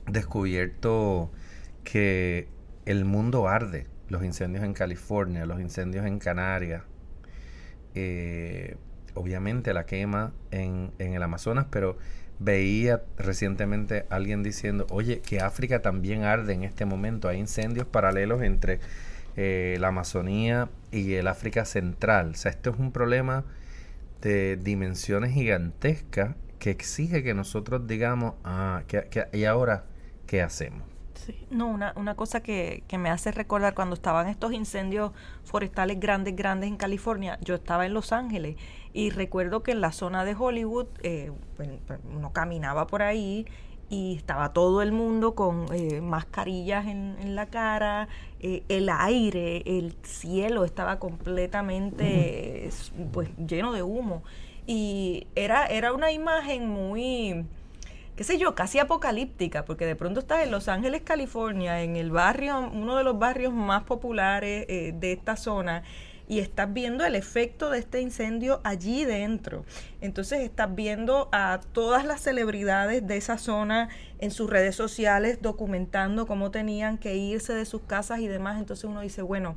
descubierto 0.07 1.33
que 1.85 2.49
el 2.87 3.05
mundo 3.05 3.49
arde. 3.49 3.87
Los 4.09 4.25
incendios 4.25 4.65
en 4.65 4.75
California, 4.75 5.45
los 5.47 5.61
incendios 5.61 6.07
en 6.07 6.19
Canarias, 6.19 6.83
eh, 7.95 8.77
obviamente 9.15 9.75
la 9.75 9.87
quema 9.87 10.33
en, 10.51 10.93
el 10.99 11.23
Amazonas, 11.23 11.67
pero 11.71 11.99
veía 12.39 13.03
recientemente 13.17 14.07
alguien 14.11 14.43
diciendo, 14.43 14.87
oye, 14.91 15.21
que 15.21 15.41
África 15.41 15.83
también 15.83 16.23
arde 16.23 16.55
en 16.55 16.63
este 16.63 16.85
momento. 16.85 17.29
Hay 17.29 17.39
incendios 17.39 17.87
paralelos 17.87 18.43
entre 18.43 18.81
eh, 19.37 19.77
la 19.81 19.89
Amazonía 19.89 20.71
y 20.93 21.15
el 21.15 21.27
África 21.27 21.65
Central. 21.65 22.31
O 22.31 22.35
sea, 22.35 22.51
esto 22.51 22.71
es 22.71 22.79
un 22.79 22.93
problema 22.93 23.45
de 24.23 24.57
dimensiones 24.57 25.33
gigantescas 25.33 26.37
que 26.59 26.71
exige 26.71 27.23
que 27.23 27.35
nosotros 27.35 27.87
digamos, 27.87 28.35
ah, 28.45 28.83
¿y 29.33 29.45
ahora 29.45 29.85
qué 30.27 30.43
hacemos? 30.43 30.98
Sí. 31.29 31.47
No, 31.51 31.67
una, 31.67 31.93
una 31.95 32.15
cosa 32.15 32.43
que, 32.43 32.83
que, 32.89 32.97
me 32.97 33.11
hace 33.11 33.33
recordar 33.33 33.75
cuando 33.75 33.95
estaban 33.95 34.29
estos 34.29 34.55
incendios 34.55 35.13
forestales 35.45 36.01
grandes, 36.01 36.35
grandes 36.35 36.69
en 36.69 36.79
California, 36.79 37.39
yo 37.43 37.57
estaba 37.57 37.85
en 37.85 37.93
Los 37.93 38.13
Ángeles 38.13 38.57
y 38.95 39.11
recuerdo 39.11 39.63
que 39.63 39.73
en 39.73 39.83
la 39.83 39.93
zona 39.93 40.25
de 40.25 40.35
Hollywood 40.35 40.87
eh, 41.03 41.31
uno 42.17 42.33
caminaba 42.33 42.87
por 42.87 43.03
ahí 43.03 43.47
y 43.91 44.17
estaba 44.17 44.53
todo 44.55 44.81
el 44.81 44.93
mundo 44.93 45.35
con 45.35 45.67
eh, 45.73 46.01
mascarillas 46.01 46.87
en, 46.87 47.35
la 47.35 47.47
cara, 47.47 48.09
eh, 48.41 48.63
el 48.69 48.89
aire, 48.89 49.63
el 49.67 49.97
cielo 50.03 50.65
estaba 50.65 50.99
completamente 50.99 52.71
pues 53.13 53.29
lleno 53.37 53.73
de 53.73 53.83
humo 53.83 54.23
y 54.67 55.27
era, 55.35 55.67
era 55.67 55.93
una 55.93 56.13
imagen 56.13 56.69
muy, 56.69 57.47
qué 58.19 58.25
sé 58.25 58.37
yo, 58.37 58.57
casi 58.57 58.81
apocalíptica, 58.81 59.65
porque 59.65 59.87
de 59.87 59.95
pronto 59.95 60.19
estás 60.19 60.43
en 60.43 60.51
Los 60.51 60.67
Ángeles, 60.67 61.03
California, 61.03 61.83
en 61.85 61.95
el 61.95 62.11
barrio, 62.11 62.59
uno 62.59 62.97
de 62.97 63.05
los 63.05 63.17
barrios 63.17 63.53
más 63.53 63.85
populares 63.85 64.67
eh, 64.69 64.93
de 64.93 65.13
esta 65.13 65.37
zona, 65.37 65.85
y 66.27 66.41
estás 66.41 66.73
viendo 66.73 67.07
el 67.07 67.15
efecto 67.15 67.71
de 67.71 67.79
este 67.79 68.01
incendio 68.01 68.61
allí 68.65 69.05
dentro. 69.05 69.65
Entonces 70.01 70.41
estás 70.41 70.75
viendo 70.75 71.29
a 71.31 71.61
todas 71.71 72.05
las 72.05 72.21
celebridades 72.21 73.07
de 73.07 73.17
esa 73.17 73.39
zona 73.39 73.89
en 74.19 74.33
sus 74.33 74.51
redes 74.51 74.75
sociales 74.75 75.39
documentando 75.41 76.27
cómo 76.27 76.51
tenían 76.51 76.99
que 76.99 77.15
irse 77.15 77.55
de 77.55 77.65
sus 77.67 77.83
casas 77.83 78.19
y 78.19 78.27
demás. 78.27 78.59
Entonces 78.59 78.85
uno 78.85 79.01
dice, 79.01 79.23
bueno, 79.23 79.55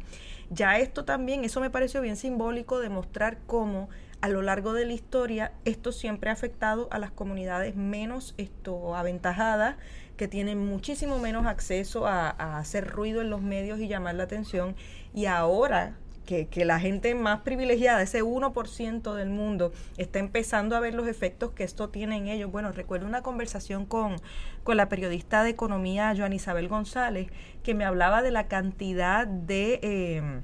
ya 0.51 0.77
esto 0.77 1.03
también, 1.03 1.43
eso 1.43 1.61
me 1.61 1.71
pareció 1.71 1.99
bien 1.99 2.15
simbólico 2.15 2.79
de 2.79 2.89
mostrar 2.89 3.39
cómo 3.47 3.89
a 4.21 4.29
lo 4.29 4.41
largo 4.41 4.73
de 4.73 4.85
la 4.85 4.93
historia 4.93 5.51
esto 5.65 5.91
siempre 5.91 6.29
ha 6.29 6.33
afectado 6.33 6.87
a 6.91 6.99
las 6.99 7.11
comunidades 7.11 7.75
menos 7.75 8.35
esto 8.37 8.95
aventajadas 8.95 9.75
que 10.15 10.27
tienen 10.27 10.63
muchísimo 10.63 11.17
menos 11.17 11.47
acceso 11.47 12.05
a, 12.05 12.29
hacer 12.59 12.87
ruido 12.87 13.21
en 13.21 13.31
los 13.31 13.41
medios 13.41 13.79
y 13.79 13.87
llamar 13.87 14.15
la 14.15 14.23
atención 14.23 14.75
y 15.13 15.25
ahora 15.25 15.95
que, 16.25 16.47
la 16.63 16.79
gente 16.79 17.13
más 17.13 17.41
privilegiada, 17.41 18.01
ese 18.01 18.23
1% 18.23 19.15
del 19.15 19.29
mundo, 19.29 19.73
está 19.97 20.19
empezando 20.19 20.77
a 20.77 20.79
ver 20.79 20.93
los 20.93 21.07
efectos 21.09 21.51
que 21.51 21.65
esto 21.65 21.89
tiene 21.89 22.15
en 22.15 22.27
ellos. 22.27 22.49
Bueno, 22.49 22.71
recuerdo 22.71 23.05
una 23.05 23.21
conversación 23.21 23.85
con, 23.85 24.15
con 24.63 24.77
la 24.77 24.87
periodista 24.87 25.43
de 25.43 25.49
economía 25.49 26.13
Joan 26.15 26.31
Isabel 26.31 26.69
González, 26.69 27.27
que 27.63 27.73
me 27.73 27.83
hablaba 27.83 28.21
de 28.21 28.31
la 28.31 28.47
cantidad 28.47 29.27
de... 29.27 29.79
Eh, 29.83 30.41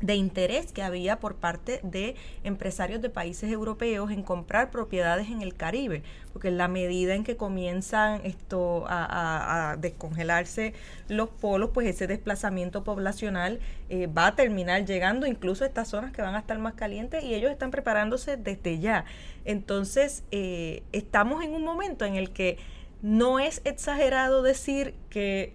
de 0.00 0.14
interés 0.14 0.72
que 0.72 0.82
había 0.82 1.18
por 1.18 1.36
parte 1.36 1.80
de 1.82 2.14
empresarios 2.44 3.02
de 3.02 3.10
países 3.10 3.50
europeos 3.50 4.10
en 4.10 4.22
comprar 4.22 4.70
propiedades 4.70 5.28
en 5.28 5.42
el 5.42 5.54
Caribe, 5.54 6.02
porque 6.32 6.48
en 6.48 6.58
la 6.58 6.68
medida 6.68 7.14
en 7.14 7.24
que 7.24 7.36
comienzan 7.36 8.20
esto 8.24 8.84
a, 8.88 9.76
descongelarse 9.78 10.74
los 11.08 11.28
polos, 11.28 11.70
pues 11.74 11.88
ese 11.88 12.06
desplazamiento 12.06 12.84
poblacional 12.84 13.60
eh, 13.88 14.06
va 14.06 14.28
a 14.28 14.36
terminar 14.36 14.84
llegando 14.84 15.26
incluso 15.26 15.64
a 15.64 15.66
estas 15.66 15.88
zonas 15.88 16.12
que 16.12 16.22
van 16.22 16.34
a 16.34 16.40
estar 16.40 16.58
más 16.58 16.74
calientes 16.74 17.24
y 17.24 17.34
ellos 17.34 17.50
están 17.50 17.70
preparándose 17.70 18.36
desde 18.36 18.78
ya. 18.78 19.04
Entonces, 19.44 20.22
eh, 20.30 20.82
estamos 20.92 21.44
en 21.44 21.54
un 21.54 21.64
momento 21.64 22.04
en 22.04 22.14
el 22.14 22.30
que 22.30 22.58
no 23.02 23.38
es 23.38 23.62
exagerado 23.64 24.42
decir 24.42 24.94
que 25.10 25.54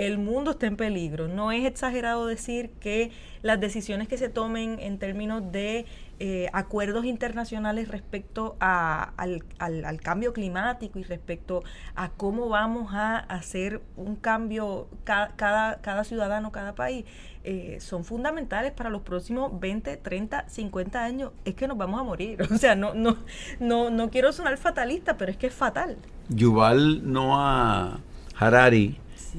el 0.00 0.16
mundo 0.16 0.52
está 0.52 0.66
en 0.66 0.76
peligro. 0.76 1.28
No 1.28 1.52
es 1.52 1.66
exagerado 1.66 2.26
decir 2.26 2.70
que 2.80 3.10
las 3.42 3.60
decisiones 3.60 4.08
que 4.08 4.16
se 4.16 4.30
tomen 4.30 4.78
en 4.80 4.98
términos 4.98 5.52
de 5.52 5.84
eh, 6.18 6.48
acuerdos 6.54 7.04
internacionales 7.04 7.88
respecto 7.88 8.56
a, 8.60 9.12
al, 9.18 10.00
cambio 10.00 10.32
climático 10.32 10.98
y 10.98 11.02
respecto 11.02 11.62
a 11.94 12.08
cómo 12.08 12.48
vamos 12.48 12.94
a 12.94 13.18
hacer 13.18 13.82
un 13.96 14.16
cambio 14.16 14.88
cada, 15.04 15.34
cada, 15.36 16.04
ciudadano, 16.04 16.50
cada 16.50 16.74
país, 16.74 17.04
eh, 17.44 17.76
son 17.80 18.02
fundamentales 18.02 18.72
para 18.72 18.88
los 18.88 19.02
próximos 19.02 19.60
20, 19.60 19.98
30, 19.98 20.48
50 20.48 21.04
años. 21.04 21.32
Es 21.44 21.54
que 21.54 21.68
nos 21.68 21.76
vamos 21.76 22.00
a 22.00 22.04
morir. 22.04 22.38
O 22.50 22.56
sea, 22.56 22.74
no, 22.74 22.94
no, 22.94 23.18
no, 23.58 23.90
no 23.90 24.10
quiero 24.10 24.32
sonar 24.32 24.56
fatalista, 24.56 25.18
pero 25.18 25.30
es 25.30 25.36
que 25.36 25.48
es 25.48 25.54
fatal. 25.54 25.98
Yuval 26.30 27.10
Noah 27.10 28.00
Harari 28.34 28.98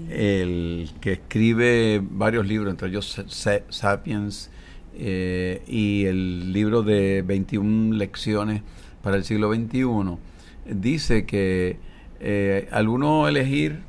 el 0.09 0.89
que 1.01 1.13
escribe 1.13 2.01
varios 2.03 2.45
libros, 2.45 2.71
entre 2.71 2.89
ellos 2.89 3.21
Sapiens 3.69 4.49
eh, 4.95 5.61
y 5.67 6.05
el 6.05 6.53
libro 6.53 6.83
de 6.83 7.23
21 7.25 7.95
lecciones 7.95 8.61
para 9.01 9.17
el 9.17 9.23
siglo 9.23 9.53
XXI, 9.53 10.17
dice 10.65 11.25
que 11.25 11.77
eh, 12.19 12.67
al 12.71 12.87
uno 12.87 13.27
elegir 13.27 13.79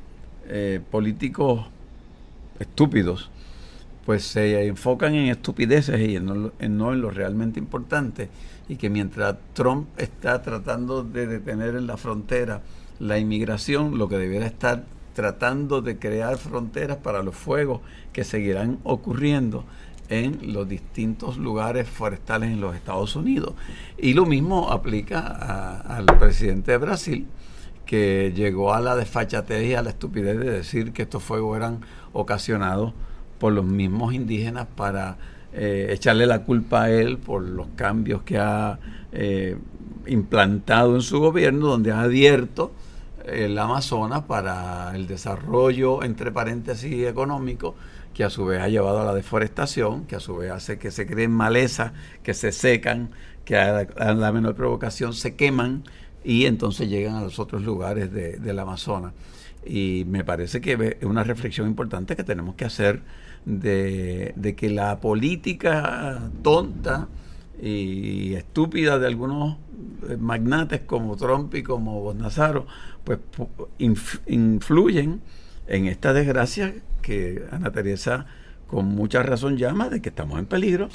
eh, 0.49 0.81
políticos 0.91 1.67
estúpidos, 2.59 3.31
pues 4.07 4.25
se 4.25 4.67
enfocan 4.67 5.15
en 5.15 5.29
estupideces 5.29 6.01
y 6.01 6.19
no, 6.19 6.53
en 6.59 6.77
no 6.77 6.93
en 6.93 7.01
lo 7.01 7.11
realmente 7.11 7.61
importante, 7.61 8.29
y 8.69 8.77
que 8.77 8.91
mientras 8.91 9.37
Trump 9.53 9.89
está 9.97 10.43
tratando 10.43 11.05
de 11.05 11.27
detener 11.27 11.77
en 11.77 11.87
la 11.87 11.97
frontera 11.97 12.63
la 12.99 13.19
inmigración, 13.19 13.99
lo 13.99 14.09
que 14.09 14.17
debiera 14.17 14.47
estar 14.47 14.85
tratando 15.15 15.83
de 15.83 15.99
crear 15.99 16.39
fronteras 16.39 16.99
para 16.99 17.23
los 17.23 17.35
fuegos 17.35 17.81
que 18.13 18.25
seguirán 18.25 18.79
ocurriendo 18.85 19.65
en 20.09 20.53
los 20.53 20.69
distintos 20.69 21.39
lugares 21.39 21.89
forestales 21.89 22.51
en 22.51 22.61
los 22.61 22.75
Estados 22.75 23.17
Unidos. 23.17 23.55
Y 23.99 24.15
lo 24.15 24.27
mismo 24.27 24.71
aplica 24.71 25.81
al 25.81 26.07
presidente 26.19 26.73
de 26.73 26.79
Brasil, 26.79 27.27
que 27.87 28.33
llegó 28.35 28.75
a 28.75 28.81
la 28.81 28.97
desfachatez 28.97 29.67
y 29.67 29.75
a 29.75 29.83
la 29.83 29.91
estupidez 29.91 30.39
de 30.39 30.51
decir 30.51 30.93
que 30.93 31.03
estos 31.03 31.23
fuegos 31.23 31.57
eran 31.57 31.81
ocasionados 32.13 32.93
por 33.39 33.53
los 33.53 33.65
mismos 33.65 34.15
indígenas 34.15 34.67
para 34.77 35.17
eh, 35.53 35.89
echarle 35.91 36.27
la 36.27 36.45
culpa 36.45 36.85
a 36.85 36.91
él 36.91 37.19
por 37.19 37.43
los 37.43 37.67
cambios 37.77 38.23
que 38.23 38.39
ha 38.39 38.79
eh, 39.13 39.57
implantado 40.07 40.95
en 40.95 41.03
su 41.03 41.21
gobierno, 41.21 41.67
donde 41.67 41.93
ha 41.93 42.03
abierto 42.03 42.73
el 43.27 43.59
Amazonas 43.59 44.23
para 44.23 44.95
el 44.95 45.07
desarrollo, 45.07 46.03
entre 46.03 46.33
paréntesis, 46.33 47.07
económico, 47.07 47.75
que 48.15 48.25
a 48.25 48.31
su 48.31 48.45
vez 48.45 48.61
ha 48.61 48.69
llevado 48.69 49.01
a 49.01 49.05
la 49.05 49.15
deforestación, 49.15 50.07
que 50.07 50.17
a 50.17 50.21
su 50.21 50.37
vez 50.37 50.51
hace 50.51 50.79
que 50.79 50.91
se 50.91 51.07
creen 51.07 51.31
malezas, 51.31 51.93
que 52.23 52.35
se 52.35 52.53
secan, 52.53 53.11
que 53.45 53.57
a 53.57 54.15
la 54.15 54.33
menor 54.33 54.55
provocación 54.55 55.15
se 55.15 55.35
queman 55.35 55.85
y 56.25 56.47
entonces 56.47 56.89
llegan 56.89 57.17
a 57.17 57.23
los 57.23 57.39
otros 57.39 57.63
lugares 57.63 58.13
de, 58.13 58.37
del 58.37 58.59
Amazonas. 58.59 59.13
Y 59.65 60.05
me 60.09 60.25
parece 60.25 60.61
que 60.61 60.97
es 61.01 61.07
una 61.07 61.25
reflexión 61.25 61.67
importante 61.69 62.17
que 62.17 62.25
tenemos 62.25 62.55
que 62.57 62.65
hacer 62.65 63.03
de, 63.45 64.33
de 64.37 64.55
que 64.55 64.71
la 64.71 65.01
política 65.01 66.31
tonta 66.43 67.09
y 67.63 68.35
estúpida 68.35 68.99
de 68.99 69.07
algunos 69.07 69.57
eh, 70.09 70.17
magnates 70.19 70.81
como 70.81 71.17
Trump 71.17 71.55
y 71.55 71.63
como 71.63 72.01
Bolsonaro, 72.01 72.67
pues 73.05 73.21
influyen 74.27 75.21
en 75.69 75.87
esta 75.87 76.13
desgracia 76.13 76.75
que 77.03 77.45
Ana 77.53 77.71
Teresa 77.71 78.27
con 78.67 78.87
mucha 78.87 79.23
razón 79.23 79.57
llama 79.57 79.89
de 79.89 80.03
que 80.03 80.09
estamos 80.09 80.41
en 80.41 80.47
peligro. 80.47 80.89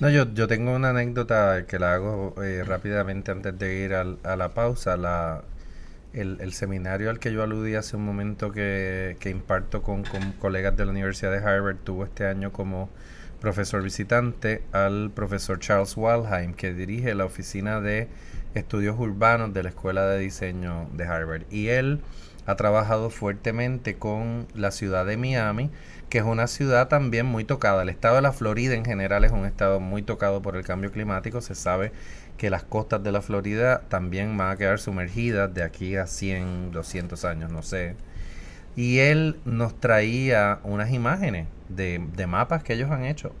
No, 0.00 0.08
yo, 0.08 0.32
yo 0.32 0.48
tengo 0.48 0.74
una 0.74 0.90
anécdota 0.90 1.66
que 1.66 1.78
la 1.78 1.94
hago 1.94 2.34
eh, 2.42 2.64
rápidamente 2.64 3.30
antes 3.30 3.58
de 3.58 3.84
ir 3.84 3.92
a 3.92 4.36
la 4.36 4.54
pausa. 4.54 4.96
La, 4.96 5.42
el, 6.12 6.52
seminario 6.52 7.10
al 7.10 7.18
que 7.18 7.32
yo 7.32 7.42
aludí 7.42 7.74
hace 7.74 7.96
un 7.96 8.04
momento 8.04 8.50
que, 8.52 9.16
que 9.20 9.30
imparto 9.30 9.82
con, 9.82 10.02
con, 10.04 10.32
colegas 10.32 10.76
de 10.76 10.84
la 10.84 10.90
Universidad 10.90 11.30
de 11.30 11.38
Harvard 11.38 11.76
tuvo 11.84 12.04
este 12.04 12.26
año 12.26 12.52
como 12.52 12.88
profesor 13.40 13.82
visitante 13.82 14.62
al 14.72 15.10
profesor 15.10 15.58
Charles 15.58 15.96
Waldheim, 15.96 16.54
que 16.54 16.72
dirige 16.72 17.14
la 17.14 17.24
oficina 17.24 17.80
de 17.80 18.08
estudios 18.54 18.98
urbanos 18.98 19.52
de 19.54 19.62
la 19.62 19.70
Escuela 19.70 20.06
de 20.06 20.18
Diseño 20.18 20.88
de 20.92 21.04
Harvard. 21.04 21.42
Y 21.50 21.68
él 21.68 22.00
ha 22.46 22.56
trabajado 22.56 23.10
fuertemente 23.10 23.96
con 23.96 24.46
la 24.54 24.70
ciudad 24.70 25.06
de 25.06 25.16
Miami, 25.16 25.70
que 26.08 26.18
es 26.18 26.24
una 26.24 26.46
ciudad 26.46 26.88
también 26.88 27.26
muy 27.26 27.44
tocada. 27.44 27.82
El 27.82 27.88
estado 27.88 28.16
de 28.16 28.22
la 28.22 28.32
Florida 28.32 28.74
en 28.74 28.84
general 28.84 29.24
es 29.24 29.32
un 29.32 29.46
estado 29.46 29.80
muy 29.80 30.02
tocado 30.02 30.42
por 30.42 30.56
el 30.56 30.64
cambio 30.64 30.90
climático. 30.90 31.40
Se 31.40 31.54
sabe 31.54 31.92
que 32.36 32.50
las 32.50 32.64
costas 32.64 33.02
de 33.02 33.12
la 33.12 33.22
Florida 33.22 33.82
también 33.88 34.36
van 34.36 34.50
a 34.50 34.56
quedar 34.56 34.80
sumergidas 34.80 35.52
de 35.54 35.62
aquí 35.62 35.96
a 35.96 36.06
100, 36.06 36.72
200 36.72 37.24
años, 37.24 37.52
no 37.52 37.62
sé. 37.62 37.94
Y 38.76 38.98
él 38.98 39.40
nos 39.44 39.78
traía 39.78 40.60
unas 40.62 40.90
imágenes 40.90 41.48
de, 41.68 42.26
mapas 42.26 42.62
que 42.62 42.74
ellos 42.74 42.90
han 42.90 43.04
hecho. 43.04 43.32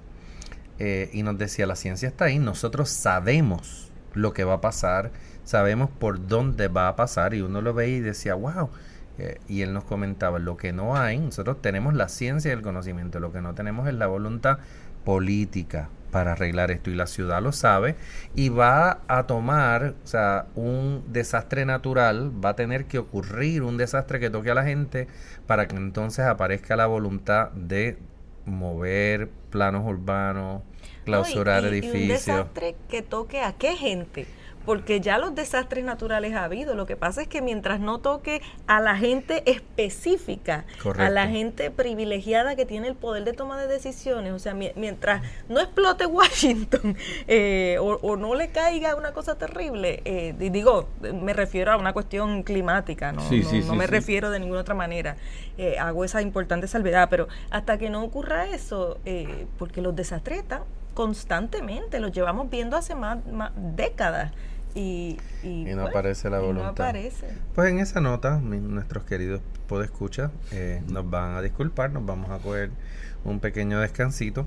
Eh, 0.78 1.10
y 1.12 1.22
nos 1.22 1.38
decía, 1.38 1.66
la 1.66 1.76
ciencia 1.76 2.08
está 2.08 2.26
ahí, 2.26 2.38
nosotros 2.38 2.88
sabemos 2.88 3.92
lo 4.14 4.32
que 4.32 4.44
va 4.44 4.54
a 4.54 4.60
pasar, 4.60 5.12
sabemos 5.44 5.90
por 5.90 6.26
dónde 6.26 6.68
va 6.68 6.88
a 6.88 6.96
pasar. 6.96 7.34
Y 7.34 7.42
uno 7.42 7.60
lo 7.60 7.74
veía 7.74 7.96
y 7.98 8.00
decía, 8.00 8.34
wow. 8.34 8.70
Eh, 9.18 9.38
y 9.48 9.62
él 9.62 9.74
nos 9.74 9.84
comentaba, 9.84 10.38
lo 10.38 10.56
que 10.56 10.72
no 10.72 10.96
hay, 10.96 11.18
nosotros 11.18 11.60
tenemos 11.60 11.94
la 11.94 12.08
ciencia 12.08 12.50
y 12.50 12.52
el 12.52 12.62
conocimiento, 12.62 13.20
lo 13.20 13.32
que 13.32 13.42
no 13.42 13.54
tenemos 13.54 13.86
es 13.86 13.94
la 13.94 14.06
voluntad 14.06 14.58
política, 15.04 15.90
para 16.10 16.32
arreglar 16.32 16.70
esto 16.70 16.90
y 16.90 16.94
la 16.94 17.06
ciudad 17.06 17.42
lo 17.42 17.52
sabe 17.52 17.96
y 18.34 18.48
va 18.48 19.00
a 19.08 19.26
tomar, 19.26 19.94
o 20.02 20.06
sea, 20.06 20.46
un 20.54 21.04
desastre 21.08 21.64
natural, 21.64 22.32
va 22.44 22.50
a 22.50 22.56
tener 22.56 22.86
que 22.86 22.98
ocurrir 22.98 23.62
un 23.62 23.76
desastre 23.76 24.20
que 24.20 24.30
toque 24.30 24.50
a 24.50 24.54
la 24.54 24.64
gente 24.64 25.08
para 25.46 25.68
que 25.68 25.76
entonces 25.76 26.26
aparezca 26.26 26.76
la 26.76 26.86
voluntad 26.86 27.50
de 27.52 27.98
mover 28.44 29.30
planos 29.50 29.86
urbanos, 29.86 30.62
clausurar 31.04 31.64
edificios. 31.64 31.94
Y 31.94 32.02
un 32.02 32.08
desastre 32.08 32.76
que 32.88 33.02
toque 33.02 33.40
a 33.42 33.52
qué 33.52 33.76
gente? 33.76 34.26
Porque 34.64 35.00
ya 35.00 35.18
los 35.18 35.34
desastres 35.34 35.84
naturales 35.84 36.34
ha 36.34 36.44
habido. 36.44 36.74
Lo 36.74 36.86
que 36.86 36.96
pasa 36.96 37.22
es 37.22 37.28
que 37.28 37.42
mientras 37.42 37.80
no 37.80 37.98
toque 37.98 38.42
a 38.66 38.80
la 38.80 38.96
gente 38.96 39.42
específica, 39.50 40.64
a 40.96 41.10
la 41.10 41.28
gente 41.28 41.70
privilegiada 41.70 42.56
que 42.56 42.66
tiene 42.66 42.88
el 42.88 42.94
poder 42.94 43.24
de 43.24 43.32
toma 43.32 43.60
de 43.60 43.66
decisiones, 43.66 44.32
o 44.32 44.38
sea, 44.38 44.54
mientras 44.54 45.22
no 45.48 45.60
explote 45.60 46.06
Washington 46.10 46.96
eh, 47.26 47.78
o, 47.80 48.16
no 48.16 48.34
le 48.34 48.48
caiga 48.48 48.96
una 48.96 49.12
cosa 49.12 49.36
terrible, 49.36 50.02
eh, 50.04 50.34
digo, 50.38 50.88
me 51.00 51.32
refiero 51.32 51.72
a 51.72 51.76
una 51.76 51.92
cuestión 51.92 52.42
climática, 52.42 53.12
no, 53.12 53.22
no, 53.66 53.74
me 53.74 53.86
refiero 53.86 54.30
de 54.30 54.40
ninguna 54.40 54.60
otra 54.60 54.74
manera. 54.74 55.16
Eh, 55.58 55.78
hago 55.78 56.04
esa 56.04 56.22
importante 56.22 56.66
salvedad, 56.66 57.08
pero 57.10 57.28
hasta 57.50 57.78
que 57.78 57.90
no 57.90 58.02
ocurra 58.02 58.46
eso, 58.46 58.98
porque 59.58 59.82
los 59.82 59.94
desastres 59.94 60.38
están 60.38 60.62
constantemente, 61.00 61.98
los 61.98 62.12
llevamos 62.12 62.50
viendo 62.50 62.76
hace 62.76 62.94
más 62.94 63.22
décadas. 63.56 64.32
Y, 64.74 65.16
y, 65.42 65.64
no 65.74 65.86
aparece 65.86 66.28
la 66.28 66.40
voluntad. 66.40 66.94
Pues 67.54 67.70
en 67.70 67.78
esa 67.78 68.02
nota, 68.02 68.36
nuestros 68.36 69.04
queridos 69.04 69.40
podescuchas 69.66 70.30
eh, 70.52 70.82
nos 70.88 71.08
van 71.08 71.36
a 71.36 71.40
disculpar, 71.40 71.90
nos 71.90 72.04
vamos 72.04 72.28
a 72.28 72.36
coger 72.36 72.70
un 73.24 73.40
pequeño 73.40 73.80
descansito 73.80 74.46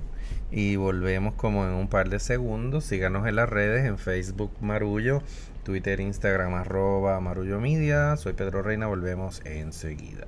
y 0.52 0.76
volvemos 0.76 1.34
como 1.34 1.66
en 1.66 1.74
un 1.74 1.88
par 1.88 2.10
de 2.10 2.20
segundos. 2.20 2.84
Síganos 2.86 3.28
en 3.28 3.36
las 3.36 3.50
redes, 3.50 3.84
en 3.86 3.98
Facebook 3.98 4.52
Marullo, 4.62 5.24
Twitter, 5.64 6.00
Instagram 6.02 6.54
arroba 6.54 7.20
Marullo 7.20 7.60
Media. 7.60 8.16
Soy 8.16 8.34
Pedro 8.34 8.62
Reina, 8.62 8.86
volvemos 8.86 9.42
enseguida. 9.44 10.28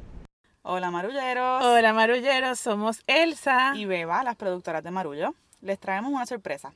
Hola 0.64 0.90
marulleros. 0.90 1.64
Hola 1.64 1.94
marulleros, 1.94 2.60
somos 2.60 3.04
Elsa 3.06 3.74
y 3.76 3.86
Beba, 3.86 4.24
las 4.24 4.36
productoras 4.36 4.84
de 4.84 4.90
Marullo. 4.90 5.36
Les 5.66 5.80
traemos 5.80 6.14
una 6.14 6.28
sorpresa. 6.28 6.76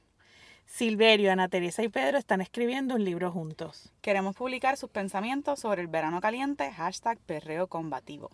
Silverio, 0.65 1.31
Ana 1.31 1.47
Teresa 1.47 1.83
y 1.83 1.89
Pedro 1.89 2.17
están 2.17 2.41
escribiendo 2.41 2.95
un 2.95 3.05
libro 3.05 3.31
juntos. 3.31 3.91
Queremos 4.01 4.35
publicar 4.35 4.77
sus 4.77 4.89
pensamientos 4.89 5.59
sobre 5.59 5.83
el 5.83 5.87
verano 5.87 6.19
caliente, 6.21 6.71
hashtag 6.71 7.19
perreo 7.19 7.67
combativo. 7.67 8.31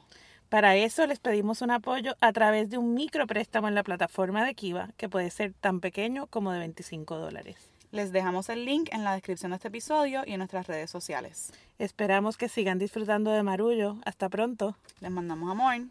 Para 0.48 0.78
eso 0.78 1.06
les 1.08 1.20
pedimos 1.20 1.62
un 1.62 1.72
apoyo 1.72 2.16
a 2.22 2.32
través 2.32 2.70
de 2.70 2.78
un 2.78 2.94
micropréstamo 2.94 3.68
en 3.68 3.76
la 3.76 3.84
plataforma 3.84 4.46
de 4.46 4.56
Kiva, 4.56 4.92
que 4.96 5.10
puede 5.10 5.30
ser 5.30 5.52
tan 5.60 5.82
pequeño 5.82 6.28
como 6.28 6.54
de 6.54 6.60
25 6.60 7.18
dólares. 7.18 7.58
Les 7.92 8.14
dejamos 8.14 8.48
el 8.48 8.64
link 8.64 8.88
en 8.94 9.04
la 9.04 9.14
descripción 9.14 9.52
de 9.52 9.58
este 9.58 9.68
episodio 9.68 10.24
y 10.26 10.32
en 10.32 10.38
nuestras 10.38 10.68
redes 10.68 10.90
sociales. 10.90 11.52
Esperamos 11.80 12.38
que 12.38 12.48
sigan 12.48 12.80
disfrutando 12.80 13.32
de 13.32 13.44
Marullo. 13.44 13.98
Hasta 14.06 14.30
pronto. 14.30 14.78
Les 15.02 15.12
mandamos 15.12 15.52
amor. 15.52 15.82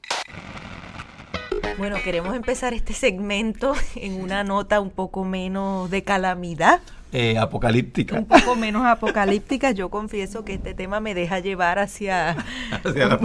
Bueno, 1.79 1.97
queremos 2.03 2.35
empezar 2.37 2.73
este 2.73 2.95
segmento 2.95 3.75
en 3.97 4.21
una 4.21 4.45
nota 4.45 4.81
un 4.81 4.91
poco 4.91 5.25
menos 5.25 5.91
de 5.91 6.03
calamidad. 6.03 6.81
Eh, 7.17 7.39
apocalíptica. 7.39 8.19
Un 8.19 8.27
poco 8.27 8.57
menos 8.57 8.85
apocalíptica. 8.85 9.71
Yo 9.71 9.89
confieso 9.89 10.45
que 10.45 10.55
este 10.55 10.75
tema 10.75 10.99
me 10.99 11.15
deja 11.15 11.39
llevar 11.39 11.79
hacia, 11.79 12.31
hacia 12.85 13.21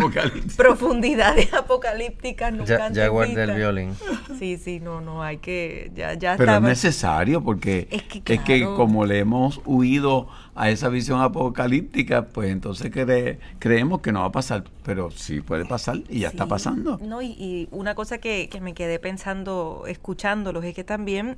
profundidades 0.56 1.52
apocalípticas. 1.56 2.54
Nunca 2.54 2.92
ya, 2.92 3.08
guardé 3.08 3.46
el 3.46 3.56
violín. 3.56 3.96
Sí, 4.38 4.60
sí, 4.60 4.80
no, 4.80 5.02
no, 5.02 5.24
hay 5.24 5.38
que. 5.38 5.92
Ya, 5.96 6.14
ya 6.14 6.38
Pero 6.38 6.54
es 6.54 6.62
necesario 6.62 7.44
porque 7.44 7.88
es 7.90 8.42
que, 8.42 8.64
como 8.64 9.08
le 9.08 9.18
hemos 9.18 9.60
huido 9.66 10.28
a 10.54 10.70
esa 10.70 10.90
visión 10.90 11.20
apocalíptica, 11.22 12.28
pues 12.28 12.52
entonces 12.52 12.92
creemos 13.58 14.02
que 14.02 14.12
no 14.12 14.20
va 14.20 14.28
a 14.28 14.32
pasar. 14.32 14.66
Pero 14.84 15.10
sí 15.10 15.42
puede 15.42 15.66
pasar 15.66 15.98
y 16.10 16.20
ya 16.20 16.28
está 16.28 16.46
pasando. 16.46 17.00
No, 17.02 17.24
y, 17.24 17.32
y 17.40 17.68
una 17.72 17.96
cosa 17.96 18.20
que, 18.20 18.50
que 18.50 18.62
me 18.62 18.76
quedé 18.76 19.00
pensando 19.00 19.86
escuchándolos 19.88 20.64
es 20.64 20.76
que 20.76 20.84
también 20.84 21.38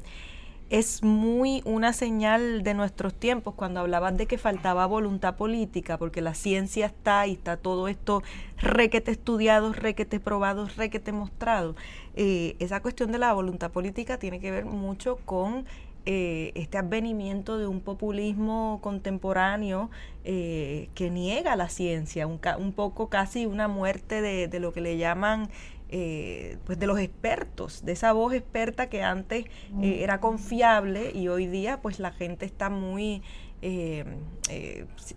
es 0.71 1.03
muy 1.03 1.61
una 1.65 1.91
señal 1.91 2.63
de 2.63 2.73
nuestros 2.73 3.13
tiempos 3.13 3.55
cuando 3.55 3.81
hablabas 3.81 4.15
de 4.15 4.25
que 4.25 4.37
faltaba 4.37 4.85
voluntad 4.85 5.35
política, 5.35 5.97
porque 5.97 6.21
la 6.21 6.33
ciencia 6.33 6.85
está 6.85 7.27
y 7.27 7.33
está 7.33 7.57
todo 7.57 7.89
esto 7.89 8.23
requete 8.57 9.11
estudiado, 9.11 9.73
requete 9.73 10.21
probado, 10.21 10.69
requete 10.77 11.11
mostrado. 11.11 11.75
Eh, 12.15 12.55
esa 12.59 12.81
cuestión 12.81 13.11
de 13.11 13.17
la 13.17 13.33
voluntad 13.33 13.69
política 13.69 14.17
tiene 14.17 14.39
que 14.39 14.49
ver 14.49 14.63
mucho 14.63 15.17
con 15.25 15.65
eh, 16.05 16.53
este 16.55 16.77
advenimiento 16.77 17.57
de 17.57 17.67
un 17.67 17.81
populismo 17.81 18.79
contemporáneo 18.81 19.89
eh, 20.23 20.87
que 20.95 21.09
niega 21.09 21.57
la 21.57 21.67
ciencia, 21.67 22.27
un, 22.27 22.39
poco 22.71 23.09
casi 23.09 23.45
una 23.45 23.67
muerte 23.67 24.21
de 24.21 24.59
lo 24.61 24.71
que 24.71 24.79
le 24.79 24.97
llaman 24.97 25.49
eh, 25.93 26.57
pues 26.63 26.79
de 26.79 26.87
los 26.87 26.97
expertos, 26.99 27.83
de 27.83 27.91
esa 27.91 28.13
voz 28.13 28.33
experta 28.33 28.89
que 28.89 29.03
antes 29.03 29.45
eh, 29.81 29.97
era 29.99 30.21
confiable 30.21 31.11
y 31.13 31.27
hoy 31.27 31.47
día 31.47 31.81
pues 31.81 31.99
la 31.99 32.11
gente 32.11 32.45
está 32.45 32.69
muy, 32.69 33.21
eh, 33.61 34.05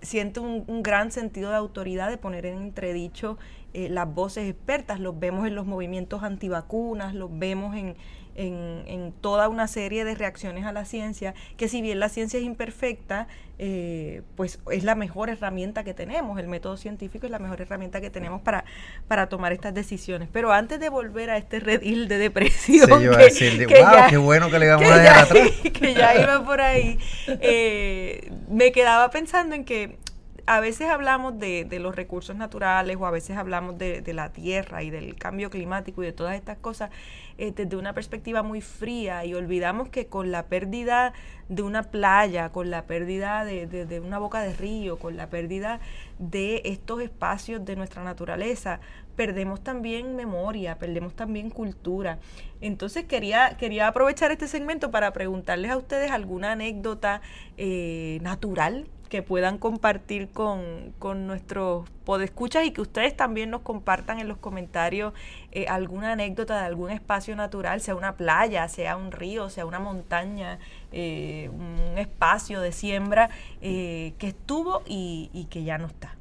siente 0.03 0.41
un, 0.41 0.83
gran 0.83 1.13
sentido 1.13 1.51
de 1.51 1.57
autoridad 1.57 2.11
de 2.11 2.19
poner 2.19 2.45
en 2.47 2.59
entredicho 2.59 3.39
las 3.75 4.13
voces 4.15 4.49
expertas, 4.49 5.01
los 5.01 5.19
vemos 5.19 5.47
en 5.47 5.55
los 5.55 5.67
movimientos 5.67 6.23
antivacunas, 6.23 7.15
los 7.15 7.37
vemos 7.39 7.77
en, 7.77 7.97
en, 8.37 9.13
toda 9.21 9.49
una 9.49 9.69
serie 9.69 10.05
de 10.05 10.15
reacciones 10.15 10.65
a 10.65 10.73
la 10.73 10.85
ciencia, 10.85 11.35
que 11.57 11.69
si 11.69 11.83
bien 11.83 12.01
la 12.01 12.09
ciencia 12.09 12.39
es 12.39 12.45
imperfecta, 12.45 13.29
eh, 13.59 14.23
pues 14.37 14.59
es 14.73 14.83
la 14.83 14.97
mejor 14.97 15.31
herramienta 15.31 15.85
que 15.85 15.95
tenemos, 15.95 16.39
el 16.41 16.49
método 16.49 16.77
científico 16.77 17.27
es 17.27 17.33
la 17.33 17.39
mejor 17.39 17.61
herramienta 17.61 18.01
que 18.01 18.11
tenemos 18.11 18.43
para, 18.43 18.65
para 19.07 19.29
tomar 19.29 19.53
estas 19.53 19.73
decisiones. 19.75 20.29
Pero 20.33 20.53
antes 20.53 20.81
de 20.81 20.89
volver 20.89 21.31
a 21.31 21.37
este 21.37 21.61
redil 21.61 22.09
de 22.09 22.19
depresión, 22.19 22.89
que, 23.01 23.69
ya, 23.69 24.09
qué 24.09 24.17
bueno 24.17 24.51
que 24.51 24.59
le 24.59 24.69
vamos 24.69 24.91
a 24.91 24.99
dejar 24.99 25.25
atrás. 25.25 25.51
que 25.73 25.95
ya 25.95 26.21
iba 26.21 26.45
por 26.45 26.61
ahí, 26.61 26.99
eh, 27.29 28.33
me 28.49 28.73
quedaba 28.73 29.11
pensando 29.11 29.55
en 29.55 29.65
que 29.65 29.99
a 30.47 30.61
veces 30.61 30.89
hablamos 30.89 31.39
de, 31.39 31.65
de, 31.65 31.79
los 31.79 31.97
recursos 31.97 32.37
naturales 32.37 32.97
o 32.99 33.07
a 33.07 33.11
veces 33.11 33.37
hablamos 33.37 33.79
de, 33.79 34.03
de, 34.03 34.13
la 34.13 34.31
tierra 34.31 34.83
y 34.83 34.91
del 34.91 35.15
cambio 35.17 35.49
climático 35.49 36.03
y 36.03 36.07
de 36.07 36.13
todas 36.13 36.35
estas 36.35 36.59
cosas 36.59 36.91
eh, 37.39 37.53
desde 37.55 37.77
una 37.77 37.95
perspectiva 37.95 38.43
muy 38.43 38.61
fría 38.61 39.25
y 39.25 39.35
olvidamos 39.35 39.89
que 39.89 40.07
con 40.07 40.31
la 40.31 40.47
pérdida 40.47 41.15
de 41.49 41.63
una 41.63 41.83
playa, 41.83 42.51
con 42.51 42.71
la 42.71 42.85
pérdida 42.85 43.45
de, 43.45 43.67
de, 43.67 44.01
una 44.01 44.19
boca 44.19 44.41
de 44.43 44.55
río, 44.55 44.99
con 44.99 45.17
la 45.17 45.29
pérdida 45.31 45.81
de 46.19 46.63
estos 46.65 47.01
espacios 47.01 47.65
de 47.65 47.77
nuestra 47.77 48.05
naturaleza, 48.05 48.81
perdemos 49.17 49.63
también 49.63 50.15
memoria, 50.15 50.79
perdemos 50.79 51.15
también 51.15 51.51
cultura. 51.51 52.19
Entonces 52.61 53.05
quería, 53.05 53.57
quería 53.59 53.89
aprovechar 53.89 54.31
este 54.31 54.47
segmento 54.47 54.91
para 54.91 55.13
preguntarles 55.13 55.71
a 55.71 55.77
ustedes 55.77 56.11
alguna 56.11 56.53
anécdota 56.53 57.21
eh, 57.57 58.19
natural 58.23 58.87
que 59.09 59.23
puedan 59.23 59.59
compartir 59.59 60.29
con, 60.29 60.93
con 60.99 61.27
nuestros 61.27 61.89
podescuchas 62.05 62.67
y 62.67 62.71
que 62.71 62.81
ustedes 62.81 63.17
también 63.17 63.51
nos 63.51 63.63
compartan 63.63 64.19
en 64.19 64.29
los 64.29 64.39
comentarios 64.39 65.15
eh, 65.53 65.67
alguna 65.69 66.13
anécdota 66.13 66.59
de 66.59 66.67
algún 66.67 66.91
espacio 66.91 67.35
natural, 67.35 67.81
sea 67.81 67.95
una 67.95 68.17
playa, 68.17 68.69
sea 68.69 68.97
un 68.97 69.11
río, 69.11 69.49
sea 69.51 69.67
una 69.67 69.79
montaña, 69.79 70.59
eh, 70.93 71.51
un 71.53 71.99
espacio 71.99 72.61
de 72.61 72.73
siembra 72.73 73.31
eh, 73.63 74.15
que 74.19 74.29
estuvo 74.29 74.83
y, 74.87 75.47
que 75.51 75.65
ya 75.65 75.79
no 75.79 75.87
está. 75.87 76.17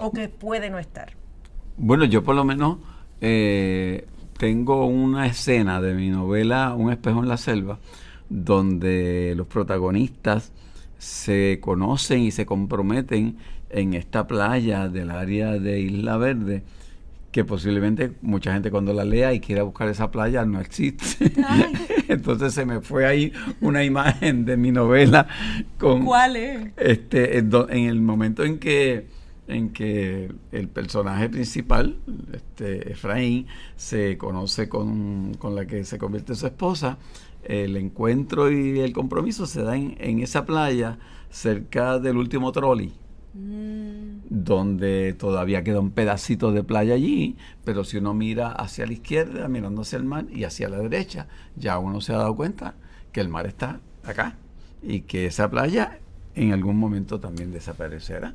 o 0.00 0.12
que 0.12 0.28
puede 0.28 0.70
no 0.70 0.78
estar. 0.78 1.12
Bueno, 1.76 2.04
yo 2.04 2.22
por 2.24 2.34
lo 2.34 2.44
menos 2.44 2.78
tengo 4.38 4.86
una 4.86 5.26
escena 5.26 5.80
de 5.80 5.92
mi 5.94 6.10
novela 6.10 6.74
Un 6.76 6.92
espejo 6.92 7.20
en 7.20 7.28
la 7.28 7.36
selva, 7.36 7.78
donde 8.28 9.34
los 9.36 9.46
protagonistas 9.46 10.52
se 10.98 11.58
conocen 11.60 12.20
y 12.20 12.30
se 12.30 12.46
comprometen 12.46 13.36
en 13.70 13.94
esta 13.94 14.26
playa 14.26 14.88
del 14.88 15.10
área 15.10 15.52
de 15.58 15.80
Isla 15.80 16.16
Verde, 16.16 16.62
que 17.32 17.44
posiblemente 17.44 18.12
mucha 18.22 18.52
gente 18.54 18.70
cuando 18.70 18.92
la 18.94 19.04
lea 19.04 19.34
y 19.34 19.40
quiera 19.40 19.62
buscar 19.62 19.88
esa 19.88 20.10
playa 20.10 20.44
no 20.44 20.60
existe. 20.60 21.30
Entonces 22.08 22.54
se 22.54 22.64
me 22.64 22.80
fue 22.80 23.06
ahí 23.06 23.32
una 23.60 23.84
imagen 23.84 24.44
de 24.44 24.56
mi 24.56 24.72
novela 24.72 25.26
con... 25.78 26.04
¿Cuál 26.04 26.36
es? 26.36 26.68
Este, 26.76 27.38
en, 27.38 27.50
do- 27.50 27.68
en 27.68 27.84
el 27.84 28.00
momento 28.00 28.44
en 28.44 28.58
que 28.58 29.06
en 29.46 29.70
que 29.70 30.30
el 30.52 30.68
personaje 30.68 31.30
principal, 31.30 31.96
este, 32.34 32.92
Efraín, 32.92 33.46
se 33.76 34.18
conoce 34.18 34.68
con, 34.68 35.32
con 35.38 35.54
la 35.54 35.64
que 35.66 35.84
se 35.84 35.96
convierte 35.96 36.32
en 36.32 36.36
su 36.36 36.46
esposa, 36.46 36.98
el 37.44 37.76
encuentro 37.76 38.50
y 38.50 38.80
el 38.80 38.92
compromiso 38.92 39.46
se 39.46 39.62
da 39.62 39.76
en, 39.76 39.96
en 39.98 40.20
esa 40.20 40.44
playa 40.44 40.98
cerca 41.30 41.98
del 41.98 42.16
último 42.16 42.52
trolley 42.52 42.92
Mm, 43.40 44.22
donde 44.30 45.12
todavía 45.12 45.62
queda 45.62 45.80
un 45.80 45.90
pedacito 45.90 46.50
de 46.50 46.64
playa 46.64 46.94
allí, 46.94 47.36
pero 47.64 47.84
si 47.84 47.98
uno 47.98 48.12
mira 48.12 48.50
hacia 48.50 48.84
la 48.84 48.94
izquierda, 48.94 49.46
mirando 49.48 49.82
hacia 49.82 49.98
el 49.98 50.04
mar, 50.04 50.26
y 50.30 50.42
hacia 50.44 50.68
la 50.68 50.78
derecha, 50.78 51.28
ya 51.54 51.78
uno 51.78 52.00
se 52.00 52.14
ha 52.14 52.18
dado 52.18 52.34
cuenta 52.34 52.74
que 53.12 53.20
el 53.20 53.28
mar 53.28 53.46
está 53.46 53.80
acá 54.04 54.36
y 54.82 55.02
que 55.02 55.26
esa 55.26 55.50
playa 55.50 56.00
en 56.34 56.52
algún 56.52 56.78
momento 56.78 57.20
también 57.20 57.52
desaparecerá. 57.52 58.34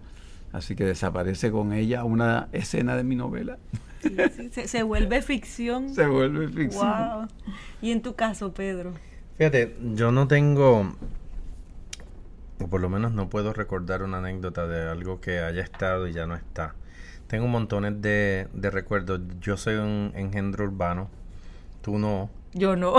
Así 0.54 0.76
que 0.76 0.86
desaparece 0.86 1.52
con 1.52 1.74
ella 1.74 2.04
una 2.04 2.48
escena 2.52 2.96
de 2.96 3.04
mi 3.04 3.16
novela. 3.16 3.58
Sí, 4.04 4.18
sí, 4.36 4.50
se, 4.52 4.68
se 4.68 4.84
vuelve 4.84 5.22
ficción. 5.22 5.94
Se 5.94 6.06
vuelve 6.08 6.48
ficción. 6.50 6.88
Wow. 6.88 7.28
Y 7.82 7.92
en 7.92 8.02
tu 8.02 8.16
caso, 8.16 8.54
Pedro. 8.54 8.94
Fíjate, 9.38 9.76
yo 9.96 10.12
no 10.12 10.28
tengo, 10.28 10.94
o 12.60 12.68
por 12.68 12.82
lo 12.82 12.89
menos 12.89 13.13
no 13.13 13.30
puedo 13.30 13.54
recordar 13.54 14.04
una 14.04 14.20
anécdota 14.20 14.68
de 14.68 14.89
algo 14.89 15.20
que 15.22 15.39
haya 15.39 15.63
estado 15.63 16.08
y 16.08 16.13
ya 16.13 16.28
no 16.28 16.36
está. 16.36 16.76
Tengo 17.28 17.48
montones 17.48 18.02
de, 18.02 18.48
de 18.54 18.70
recuerdos. 18.70 19.22
Yo 19.39 19.58
soy 19.58 19.76
un 19.76 20.12
engendro 20.16 20.66
urbano, 20.66 21.10
tú 21.82 21.98
no. 21.98 22.30
Yo 22.54 22.76
no. 22.76 22.94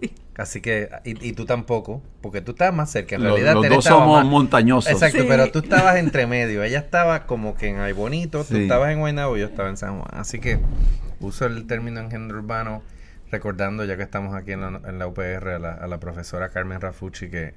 Sí. 0.00 0.12
Así 0.36 0.60
que, 0.60 0.88
y, 1.04 1.28
y 1.28 1.32
tú 1.32 1.44
tampoco, 1.46 2.02
porque 2.20 2.40
tú 2.40 2.52
estás 2.52 2.74
más 2.74 2.90
cerca. 2.90 3.14
En 3.16 3.22
Los, 3.22 3.32
realidad, 3.34 3.54
los 3.54 3.68
dos 3.68 3.84
somos 3.84 4.22
más- 4.22 4.26
montañosos. 4.26 4.90
Exacto, 4.92 5.20
Sí. 5.22 5.26
pero 5.28 5.50
tú 5.52 5.60
estabas 5.60 5.96
entre 5.96 6.26
medio. 6.26 6.62
Ella 6.64 6.78
estaba 6.80 7.26
como 7.26 7.54
que 7.56 7.68
en 7.68 7.78
Ay 7.78 7.92
Bonito, 7.92 8.44
tú 8.44 8.54
Sí. 8.54 8.62
estabas 8.62 8.90
en 8.92 8.98
Guaynabo 8.98 9.36
y 9.36 9.40
yo 9.40 9.46
estaba 9.46 9.68
en 9.68 9.76
San 9.76 10.00
Juan. 10.00 10.10
Así 10.12 10.40
que 10.40 10.58
uso 11.20 11.46
el 11.46 11.66
término 11.66 12.00
engendro 12.00 12.38
urbano 12.38 12.82
recordando, 13.30 13.84
ya 13.84 13.96
que 13.96 14.02
estamos 14.02 14.34
aquí 14.34 14.52
en 14.52 14.60
la, 14.60 14.80
en 14.88 14.98
la 14.98 15.06
UPR, 15.06 15.48
a 15.54 15.58
la, 15.58 15.72
a 15.72 15.86
la 15.86 15.98
profesora 16.00 16.50
Carmen 16.50 16.80
Rafucci, 16.80 17.28
que 17.30 17.54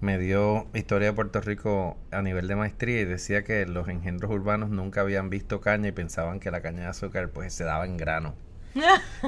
me 0.00 0.18
dio 0.18 0.66
historia 0.74 1.08
de 1.08 1.14
Puerto 1.14 1.40
Rico 1.40 1.96
a 2.10 2.20
nivel 2.22 2.48
de 2.48 2.56
maestría 2.56 3.00
y 3.00 3.04
decía 3.04 3.44
que 3.44 3.64
los 3.66 3.88
engendros 3.88 4.30
urbanos 4.30 4.68
nunca 4.70 5.00
habían 5.00 5.30
visto 5.30 5.60
caña 5.60 5.88
y 5.88 5.92
pensaban 5.92 6.38
que 6.38 6.50
la 6.50 6.60
caña 6.60 6.82
de 6.82 6.86
azúcar 6.88 7.30
pues 7.30 7.54
se 7.54 7.64
daba 7.64 7.86
en 7.86 7.96
grano. 7.96 8.34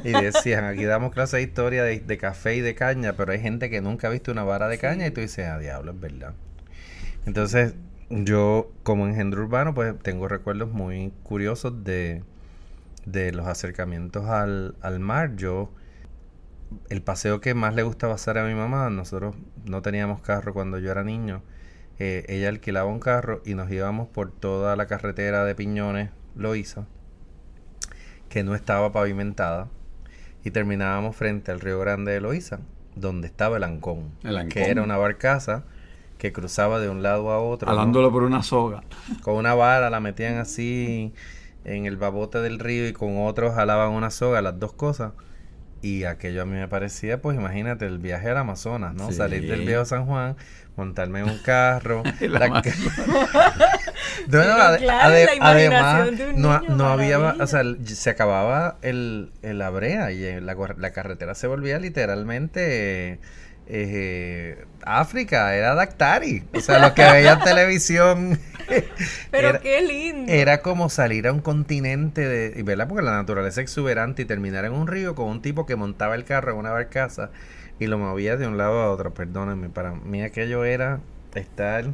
Y 0.04 0.12
decían, 0.12 0.64
aquí 0.64 0.84
damos 0.84 1.12
clase 1.12 1.38
de 1.38 1.42
historia 1.42 1.82
de, 1.84 2.00
de 2.00 2.18
café 2.18 2.56
y 2.56 2.60
de 2.60 2.74
caña, 2.74 3.14
pero 3.14 3.32
hay 3.32 3.40
gente 3.40 3.70
que 3.70 3.80
nunca 3.80 4.08
ha 4.08 4.10
visto 4.10 4.32
una 4.32 4.44
vara 4.44 4.68
de 4.68 4.78
caña 4.78 5.06
y 5.06 5.10
tú 5.10 5.20
dices, 5.20 5.46
ah, 5.48 5.58
diablo, 5.58 5.92
es 5.92 6.00
verdad. 6.00 6.34
Entonces, 7.26 7.74
yo 8.10 8.72
como 8.82 9.06
engendro 9.06 9.42
urbano, 9.42 9.74
pues 9.74 9.98
tengo 10.02 10.28
recuerdos 10.28 10.70
muy 10.70 11.12
curiosos 11.22 11.84
de, 11.84 12.22
de 13.06 13.32
los 13.32 13.46
acercamientos 13.46 14.26
al, 14.26 14.76
al 14.80 15.00
mar. 15.00 15.36
Yo, 15.36 15.70
el 16.88 17.02
paseo 17.02 17.40
que 17.40 17.54
más 17.54 17.74
le 17.74 17.82
gustaba 17.82 18.14
hacer 18.14 18.38
a 18.38 18.44
mi 18.46 18.54
mamá, 18.54 18.90
nosotros 18.90 19.34
no 19.64 19.82
teníamos 19.82 20.20
carro 20.20 20.54
cuando 20.54 20.78
yo 20.78 20.90
era 20.90 21.04
niño, 21.04 21.42
eh, 21.98 22.24
ella 22.28 22.48
alquilaba 22.48 22.88
un 22.88 23.00
carro 23.00 23.42
y 23.44 23.54
nos 23.54 23.70
íbamos 23.70 24.08
por 24.08 24.30
toda 24.30 24.76
la 24.76 24.86
carretera 24.86 25.44
de 25.44 25.54
Piñones, 25.54 26.10
Loíza, 26.36 26.86
que 28.28 28.44
no 28.44 28.54
estaba 28.54 28.92
pavimentada, 28.92 29.68
y 30.44 30.50
terminábamos 30.50 31.16
frente 31.16 31.50
al 31.50 31.60
río 31.60 31.78
Grande 31.80 32.12
de 32.12 32.20
Loíza, 32.20 32.60
donde 32.94 33.26
estaba 33.26 33.56
el 33.56 33.64
Ancón, 33.64 34.10
El 34.22 34.36
Ancón. 34.36 34.50
que 34.50 34.70
era 34.70 34.82
una 34.82 34.96
barcaza 34.96 35.64
que 36.18 36.32
cruzaba 36.32 36.80
de 36.80 36.88
un 36.88 37.02
lado 37.02 37.30
a 37.30 37.40
otro. 37.40 37.70
¿no? 37.70 37.76
Jalándolo 37.76 38.10
por 38.12 38.24
una 38.24 38.42
soga. 38.42 38.82
Con 39.22 39.36
una 39.36 39.54
vara 39.54 39.88
la 39.88 40.00
metían 40.00 40.38
así 40.38 41.12
en 41.64 41.86
el 41.86 41.96
babote 41.96 42.38
del 42.40 42.58
río 42.58 42.88
y 42.88 42.92
con 42.92 43.24
otros 43.26 43.54
jalaban 43.54 43.90
una 43.90 44.10
soga, 44.10 44.42
las 44.42 44.58
dos 44.58 44.72
cosas. 44.72 45.12
Y 45.80 46.04
aquello 46.04 46.42
a 46.42 46.44
mí 46.44 46.56
me 46.56 46.66
parecía, 46.66 47.22
pues 47.22 47.36
imagínate, 47.38 47.86
el 47.86 47.98
viaje 47.98 48.30
al 48.30 48.38
Amazonas, 48.38 48.94
¿no? 48.94 49.10
Sí. 49.10 49.16
Salir 49.16 49.48
del 49.48 49.64
viejo 49.64 49.84
San 49.84 50.06
Juan, 50.06 50.36
montarme 50.76 51.20
en 51.20 51.26
un 51.28 51.38
carro. 51.38 52.02
La-. 52.20 52.62
No, 54.26 54.38
no, 54.38 54.44
Pero 54.44 54.62
ade- 54.62 54.78
claro, 54.78 55.08
ade- 55.08 55.26
la 55.26 55.34
imaginación 55.34 55.44
además, 55.44 56.12
no, 56.34 56.60
niño, 56.60 56.76
no 56.76 56.88
había, 56.88 57.18
o 57.18 57.46
sea, 57.46 57.62
se 57.84 58.10
acababa 58.10 58.78
el, 58.82 59.32
el 59.42 59.58
la 59.58 59.70
brea 59.70 60.10
y 60.12 60.24
eh, 60.24 60.40
la, 60.40 60.56
la 60.76 60.90
carretera 60.92 61.34
se 61.34 61.46
volvía 61.46 61.78
literalmente 61.78 63.20
eh, 63.66 64.64
África, 64.84 65.54
era 65.54 65.74
Dactari. 65.74 66.44
O 66.54 66.60
sea, 66.60 66.78
lo 66.78 66.94
que 66.94 67.02
veía 67.04 67.32
en 67.34 67.40
televisión 67.40 68.38
Pero 69.30 69.48
era, 69.48 69.60
qué 69.60 69.82
lindo. 69.82 70.32
era 70.32 70.62
como 70.62 70.88
salir 70.90 71.26
a 71.26 71.32
un 71.32 71.40
continente 71.40 72.26
de, 72.28 72.58
y 72.58 72.62
¿verdad? 72.62 72.88
Porque 72.88 73.04
la 73.04 73.12
naturaleza 73.12 73.60
exuberante 73.60 74.22
y 74.22 74.24
terminar 74.24 74.64
en 74.64 74.72
un 74.72 74.86
río 74.86 75.14
con 75.14 75.26
un 75.28 75.42
tipo 75.42 75.66
que 75.66 75.76
montaba 75.76 76.14
el 76.14 76.24
carro 76.24 76.52
en 76.52 76.58
una 76.58 76.70
barcaza 76.70 77.30
y 77.78 77.86
lo 77.86 77.98
movía 77.98 78.36
de 78.36 78.46
un 78.46 78.56
lado 78.58 78.80
a 78.80 78.90
otro. 78.90 79.14
Perdónenme, 79.14 79.68
para 79.70 79.92
mí 79.92 80.22
aquello 80.22 80.64
era 80.64 81.00
estar 81.34 81.86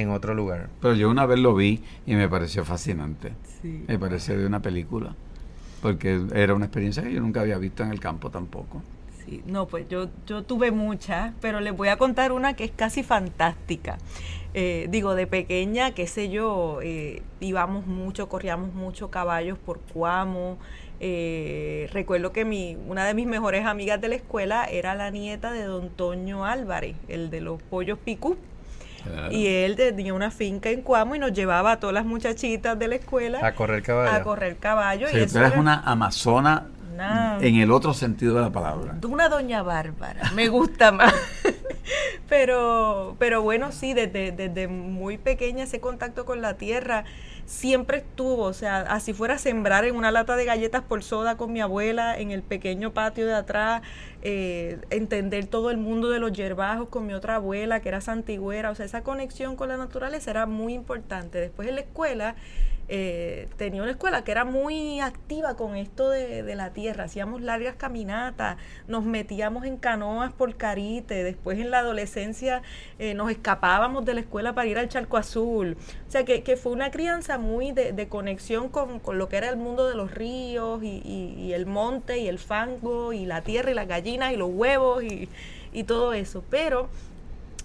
en 0.00 0.10
otro 0.10 0.34
lugar. 0.34 0.68
Pero 0.80 0.94
yo 0.94 1.10
una 1.10 1.26
vez 1.26 1.38
lo 1.38 1.54
vi 1.54 1.82
y 2.06 2.14
me 2.14 2.28
pareció 2.28 2.64
fascinante. 2.64 3.32
Sí. 3.62 3.84
Me 3.86 3.98
pareció 3.98 4.38
de 4.38 4.46
una 4.46 4.60
película. 4.60 5.14
Porque 5.82 6.20
era 6.34 6.54
una 6.54 6.66
experiencia 6.66 7.02
que 7.02 7.12
yo 7.12 7.20
nunca 7.20 7.40
había 7.40 7.58
visto 7.58 7.82
en 7.82 7.90
el 7.90 8.00
campo 8.00 8.30
tampoco. 8.30 8.82
Sí, 9.24 9.42
no, 9.46 9.66
pues 9.66 9.88
yo, 9.88 10.08
yo 10.26 10.42
tuve 10.42 10.70
muchas, 10.70 11.32
pero 11.40 11.60
les 11.60 11.76
voy 11.76 11.88
a 11.88 11.96
contar 11.96 12.32
una 12.32 12.54
que 12.54 12.64
es 12.64 12.70
casi 12.70 13.02
fantástica. 13.02 13.98
Eh, 14.54 14.86
digo, 14.88 15.14
de 15.14 15.26
pequeña, 15.26 15.90
qué 15.90 16.06
sé 16.06 16.30
yo, 16.30 16.78
eh, 16.82 17.22
íbamos 17.40 17.86
mucho, 17.86 18.28
corríamos 18.28 18.72
mucho 18.72 19.10
caballos 19.10 19.58
por 19.58 19.80
Cuamo. 19.80 20.58
Eh, 20.98 21.90
recuerdo 21.92 22.32
que 22.32 22.44
mi, 22.44 22.76
una 22.88 23.04
de 23.04 23.12
mis 23.12 23.26
mejores 23.26 23.66
amigas 23.66 24.00
de 24.00 24.08
la 24.08 24.14
escuela 24.14 24.64
era 24.64 24.94
la 24.94 25.10
nieta 25.10 25.52
de 25.52 25.64
don 25.64 25.90
Toño 25.90 26.46
Álvarez, 26.46 26.96
el 27.08 27.28
de 27.28 27.42
los 27.42 27.62
pollos 27.62 27.98
picú. 27.98 28.36
Claro. 29.12 29.32
Y 29.32 29.46
él 29.46 29.76
tenía 29.76 30.12
una 30.14 30.30
finca 30.30 30.70
en 30.70 30.82
Cuamo 30.82 31.14
y 31.14 31.18
nos 31.18 31.32
llevaba 31.32 31.72
a 31.72 31.80
todas 31.80 31.94
las 31.94 32.04
muchachitas 32.04 32.78
de 32.78 32.88
la 32.88 32.94
escuela 32.96 33.46
A 33.46 33.54
correr 33.54 33.82
caballo. 33.82 34.10
a 34.16 34.22
correr 34.22 34.56
caballo. 34.56 35.06
O 35.06 35.10
y 35.10 35.12
sea, 35.12 35.26
tú 35.26 35.38
eres 35.38 35.50
era- 35.52 35.60
una 35.60 35.80
amazona 35.84 36.64
Una- 36.94 37.38
en 37.40 37.56
el 37.56 37.70
otro 37.70 37.92
sentido 37.94 38.34
de 38.34 38.40
la 38.42 38.50
palabra. 38.50 38.94
una 39.06 39.28
doña 39.28 39.62
Bárbara, 39.62 40.30
me 40.34 40.48
gusta 40.48 40.92
más. 40.92 41.14
pero, 42.28 43.16
pero 43.18 43.42
bueno, 43.42 43.72
sí, 43.72 43.94
desde, 43.94 44.32
desde 44.32 44.68
muy 44.68 45.18
pequeña 45.18 45.64
ese 45.64 45.80
contacto 45.80 46.24
con 46.24 46.42
la 46.42 46.54
tierra 46.54 47.04
siempre 47.46 47.98
estuvo, 47.98 48.42
o 48.42 48.52
sea, 48.52 48.80
así 48.80 49.12
fuera 49.12 49.34
a 49.34 49.38
sembrar 49.38 49.84
en 49.84 49.94
una 49.94 50.10
lata 50.10 50.36
de 50.36 50.44
galletas 50.44 50.82
por 50.82 51.04
soda 51.04 51.36
con 51.36 51.52
mi 51.52 51.60
abuela 51.60 52.18
en 52.18 52.32
el 52.32 52.42
pequeño 52.42 52.92
patio 52.92 53.24
de 53.24 53.34
atrás, 53.34 53.82
eh, 54.22 54.80
entender 54.90 55.46
todo 55.46 55.70
el 55.70 55.76
mundo 55.76 56.10
de 56.10 56.18
los 56.18 56.32
yerbajos 56.32 56.88
con 56.88 57.06
mi 57.06 57.14
otra 57.14 57.36
abuela 57.36 57.80
que 57.80 57.88
era 57.88 58.00
santigüera, 58.00 58.70
o 58.70 58.74
sea, 58.74 58.84
esa 58.84 59.02
conexión 59.02 59.54
con 59.54 59.68
la 59.68 59.76
naturaleza 59.76 60.30
era 60.32 60.46
muy 60.46 60.74
importante. 60.74 61.38
Después 61.38 61.68
en 61.68 61.76
la 61.76 61.82
escuela 61.82 62.34
eh, 62.88 63.48
tenía 63.56 63.82
una 63.82 63.90
escuela 63.90 64.22
que 64.22 64.30
era 64.30 64.44
muy 64.44 65.00
activa 65.00 65.56
con 65.56 65.74
esto 65.74 66.10
de, 66.10 66.54
la 66.54 66.70
tierra, 66.70 67.04
hacíamos 67.04 67.42
largas 67.42 67.74
caminatas, 67.74 68.56
nos 68.86 69.04
metíamos 69.04 69.64
en 69.64 69.76
canoas 69.76 70.32
por 70.32 70.54
Carite, 70.56 71.24
después 71.24 71.58
en 71.58 71.70
la 71.70 71.80
adolescencia 71.80 72.62
eh, 72.98 73.14
nos 73.14 73.30
escapábamos 73.30 74.04
de 74.04 74.14
la 74.14 74.20
escuela 74.20 74.54
para 74.54 74.68
ir 74.68 74.78
al 74.78 74.88
Charco 74.88 75.16
Azul, 75.16 75.76
o 76.06 76.10
sea 76.10 76.24
que, 76.24 76.56
fue 76.56 76.72
una 76.72 76.92
crianza 76.92 77.38
muy 77.38 77.72
de, 77.72 78.08
conexión 78.08 78.68
con, 78.68 79.00
lo 79.18 79.28
que 79.28 79.36
era 79.36 79.48
el 79.48 79.56
mundo 79.56 79.88
de 79.88 79.96
los 79.96 80.12
ríos 80.12 80.82
y, 80.82 81.52
el 81.52 81.66
monte 81.66 82.18
y 82.18 82.28
el 82.28 82.38
fango 82.38 83.12
y 83.12 83.26
la 83.26 83.42
tierra 83.42 83.70
y 83.70 83.74
las 83.74 83.88
gallinas 83.88 84.32
y 84.32 84.36
los 84.36 84.50
huevos 84.52 85.02
y, 85.02 85.28
todo 85.84 86.14
eso, 86.14 86.42
pero 86.48 86.88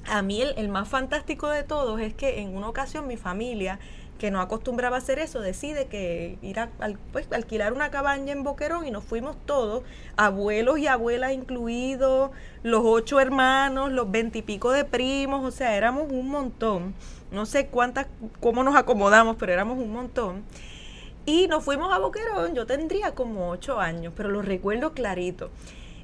a 0.05 0.21
mí 0.21 0.41
el 0.41 0.67
más 0.67 0.89
fantástico 0.89 1.47
de 1.47 1.63
todos 1.63 2.01
es 2.01 2.13
que 2.13 2.41
en 2.41 2.55
una 2.57 2.67
ocasión 2.67 3.07
mi 3.07 3.15
familia, 3.15 3.79
que 4.21 4.29
no 4.29 4.39
acostumbraba 4.39 4.97
a 4.97 4.99
hacer 4.99 5.17
eso, 5.17 5.41
decide 5.41 5.87
que 5.87 6.37
ir 6.43 6.59
a 6.59 6.69
al- 6.77 6.99
pues, 7.11 7.25
alquilar 7.31 7.73
una 7.73 7.89
cabaña 7.89 8.31
en 8.33 8.43
Boquerón 8.43 8.85
y 8.85 8.91
nos 8.91 9.03
fuimos 9.03 9.35
todos, 9.47 9.81
abuelos 10.15 10.77
y 10.77 10.85
abuelas 10.85 11.31
incluidos, 11.33 12.29
los 12.61 12.81
ocho 12.85 13.19
hermanos, 13.19 13.91
los 13.91 14.11
veintipico 14.11 14.71
de 14.71 14.85
primos, 14.85 15.43
o 15.43 15.49
sea, 15.49 15.75
éramos 15.75 16.11
un 16.11 16.29
montón. 16.29 16.93
no 17.31 17.45
sé 17.47 17.65
cuántas, 17.67 18.05
cómo 18.39 18.61
nos 18.63 18.75
acomodamos, 18.75 19.37
pero 19.39 19.53
éramos 19.53 19.79
un 19.79 19.91
montón. 19.91 20.43
Y 21.25 21.47
nos 21.47 21.63
fuimos 21.63 21.91
a 21.91 21.97
Boquerón, 21.97 22.53
yo 22.53 22.65
tendría 22.67 23.15
como 23.15 23.49
ocho 23.49 23.79
años, 23.79 24.13
pero 24.15 24.29
lo 24.29 24.41
recuerdo 24.43 24.91
clarito. 24.93 25.49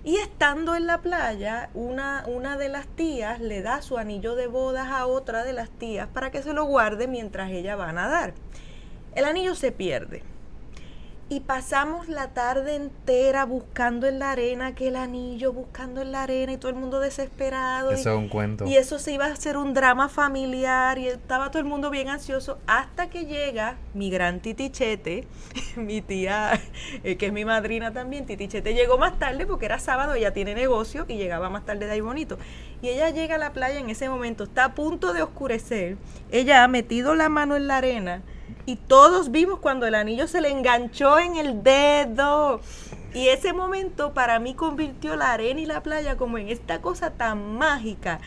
Y 0.08 0.16
estando 0.16 0.78
en 0.78 0.88
la 0.88 1.02
playa, 1.02 1.70
una, 1.74 2.24
una 2.28 2.56
de 2.56 2.70
las 2.70 2.88
tías 2.88 3.42
le 3.42 3.62
da 3.62 3.82
su 3.82 3.98
anillo 3.98 4.36
de 4.36 4.48
bodas 4.48 4.88
a 4.88 5.06
otra 5.06 5.44
de 5.44 5.52
las 5.52 5.70
tías 5.70 6.08
para 6.08 6.32
que 6.32 6.42
se 6.42 6.54
lo 6.54 6.64
guarde 6.64 7.10
mientras 7.10 7.52
ella 7.52 7.76
va 7.76 7.90
a 7.90 7.92
nadar. 7.92 8.34
El 9.16 9.26
anillo 9.26 9.54
se 9.54 9.74
pierde. 9.74 10.24
Y 11.30 11.42
pasamos 11.42 12.08
la 12.08 12.30
tarde 12.30 12.76
entera 12.76 13.44
buscando 13.44 14.08
en 14.08 14.18
la 14.18 14.32
arena 14.32 14.68
aquel 14.68 14.96
anillo, 14.96 15.52
buscando 15.52 16.02
en 16.02 16.14
la 16.14 16.24
arena 16.24 16.54
y 16.54 16.58
todo 16.58 16.70
el 16.70 16.78
mundo 16.78 17.02
desesperado. 17.02 17.92
Eso 17.92 18.12
y, 18.12 18.14
es 18.14 18.18
un 18.18 18.30
cuento. 18.30 18.66
y 18.66 18.78
eso 18.78 18.98
se 18.98 19.12
iba 19.12 19.26
a 19.26 19.34
hacer 19.34 19.58
un 19.58 19.74
drama 19.74 20.08
familiar 20.08 20.98
y 20.98 21.10
estaba 21.10 21.52
todo 21.52 21.60
el 21.60 21.68
mundo 21.68 21.90
bien 21.90 22.08
ansioso 22.08 22.60
hasta 22.66 23.10
que 23.10 23.26
llega 23.26 23.76
mi 23.94 24.10
gran 24.10 24.40
titichete, 24.40 25.28
mi 25.76 26.02
tía, 26.02 26.62
eh, 27.04 27.18
que 27.18 27.26
es 27.26 27.34
mi 27.34 27.44
madrina 27.44 27.92
también, 27.92 28.26
titichete 28.26 28.74
llegó 28.74 28.98
más 28.98 29.20
tarde 29.20 29.46
porque 29.46 29.66
era 29.66 29.80
sábado, 29.80 30.14
ella 30.14 30.32
tiene 30.32 30.56
negocio 30.56 31.04
y 31.10 31.18
llegaba 31.18 31.50
más 31.50 31.66
tarde 31.66 31.88
de 31.88 31.92
ahí 31.92 32.02
bonito. 32.02 32.38
Y 32.82 32.88
ella 32.88 33.10
llega 33.10 33.36
a 33.36 33.40
la 33.40 33.52
playa 33.52 33.80
en 33.80 33.90
ese 33.90 34.08
momento, 34.08 34.46
está 34.46 34.64
a 34.64 34.76
punto 34.76 35.12
de 35.12 35.24
oscurecer, 35.24 35.98
ella 36.32 36.64
ha 36.64 36.70
metido 36.70 37.16
la 37.16 37.28
mano 37.28 37.58
en 37.58 37.68
la 37.68 37.78
arena 37.78 38.22
y 38.68 38.76
todos 38.76 39.32
vimos 39.32 39.60
cuando 39.60 39.88
el 39.88 39.96
anillo 39.96 40.28
se 40.28 40.42
le 40.42 40.52
enganchó 40.52 41.18
en 41.20 41.38
el 41.38 41.64
dedo. 41.64 42.60
Y 43.14 43.30
ese 43.30 43.54
momento 43.54 44.14
para 44.14 44.40
mí 44.40 44.56
convirtió 44.56 45.16
la 45.16 45.32
arena 45.32 45.62
y 45.62 45.66
la 45.66 45.82
playa 45.82 46.18
como 46.18 46.38
en 46.38 46.50
esta 46.50 46.82
cosa 46.82 47.12
tan 47.12 47.58
mágica. 47.58 48.20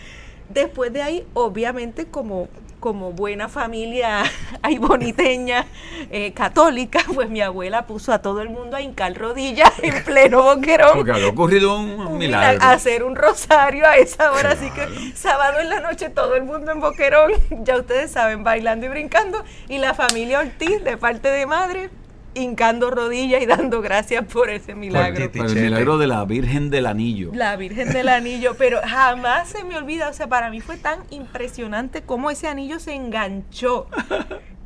Después 0.49 0.95
de 0.95 1.03
ahí, 1.03 1.27
obviamente, 1.35 2.07
como, 2.07 2.49
como 2.81 3.13
buena 3.13 3.49
familia 3.49 4.25
hay 4.63 4.79
boniteña 4.79 5.67
eh, 6.11 6.33
católica, 6.33 7.01
pues 7.15 7.29
mi 7.29 7.41
abuela 7.41 7.87
puso 7.87 8.13
a 8.13 8.21
todo 8.21 8.41
el 8.41 8.49
mundo 8.49 8.77
a 8.77 8.81
hincar 8.81 9.17
rodillas 9.17 9.73
en 9.83 10.03
pleno 10.05 10.43
boquerón. 10.43 10.95
Porque 10.95 11.13
había 11.13 11.29
ocurrido 11.29 11.79
un, 11.79 12.19
milagro. 12.19 12.19
milagro, 12.19 12.67
hacer 12.67 13.05
un 13.05 13.15
rosario 13.15 13.87
a 13.87 13.97
esa 13.97 14.33
hora, 14.33 14.53
así 14.53 14.71
que 14.71 15.13
sábado 15.15 15.61
en 15.61 15.69
la 15.69 15.81
noche 15.81 16.09
todo 16.09 16.35
el 16.35 16.45
mundo 16.45 16.73
en 16.73 16.81
Boquerón, 16.81 17.33
ya 17.63 17.77
ustedes 17.77 18.11
saben, 18.11 18.43
bailando 18.43 18.87
y 18.87 18.89
brincando, 18.89 19.45
y 19.69 19.79
la 19.79 19.95
familia 19.95 20.41
Ortiz 20.41 20.83
de 20.83 20.97
parte 20.97 21.29
de 21.29 21.47
madre, 21.47 21.91
hincando 22.35 22.91
rodillas 22.91 23.43
y 23.43 23.47
dando 23.47 23.81
gracias 23.81 24.25
por 24.25 24.51
ese 24.51 24.75
milagro. 24.75 25.31
Por 25.31 25.47
el 25.47 25.55
milagro 25.55 25.99
de 25.99 26.07
la 26.07 26.25
Virgen 26.25 26.71
del 26.71 26.87
Anillo. 26.87 27.31
La 27.35 27.57
Virgen 27.57 27.93
del 27.93 28.09
Anillo, 28.09 28.55
pero 28.57 28.81
jamás 28.85 29.49
se 29.49 29.65
me 29.65 29.77
olvida, 29.77 30.09
o 30.09 30.13
sea, 30.13 30.29
para 30.29 30.51
mí 30.51 30.61
fue 30.61 30.77
tan 30.77 31.01
impresionante 31.11 32.03
cómo 32.03 32.31
ese 32.31 32.49
anillo 32.49 32.79
se 32.79 32.95
enganchó. 32.95 33.87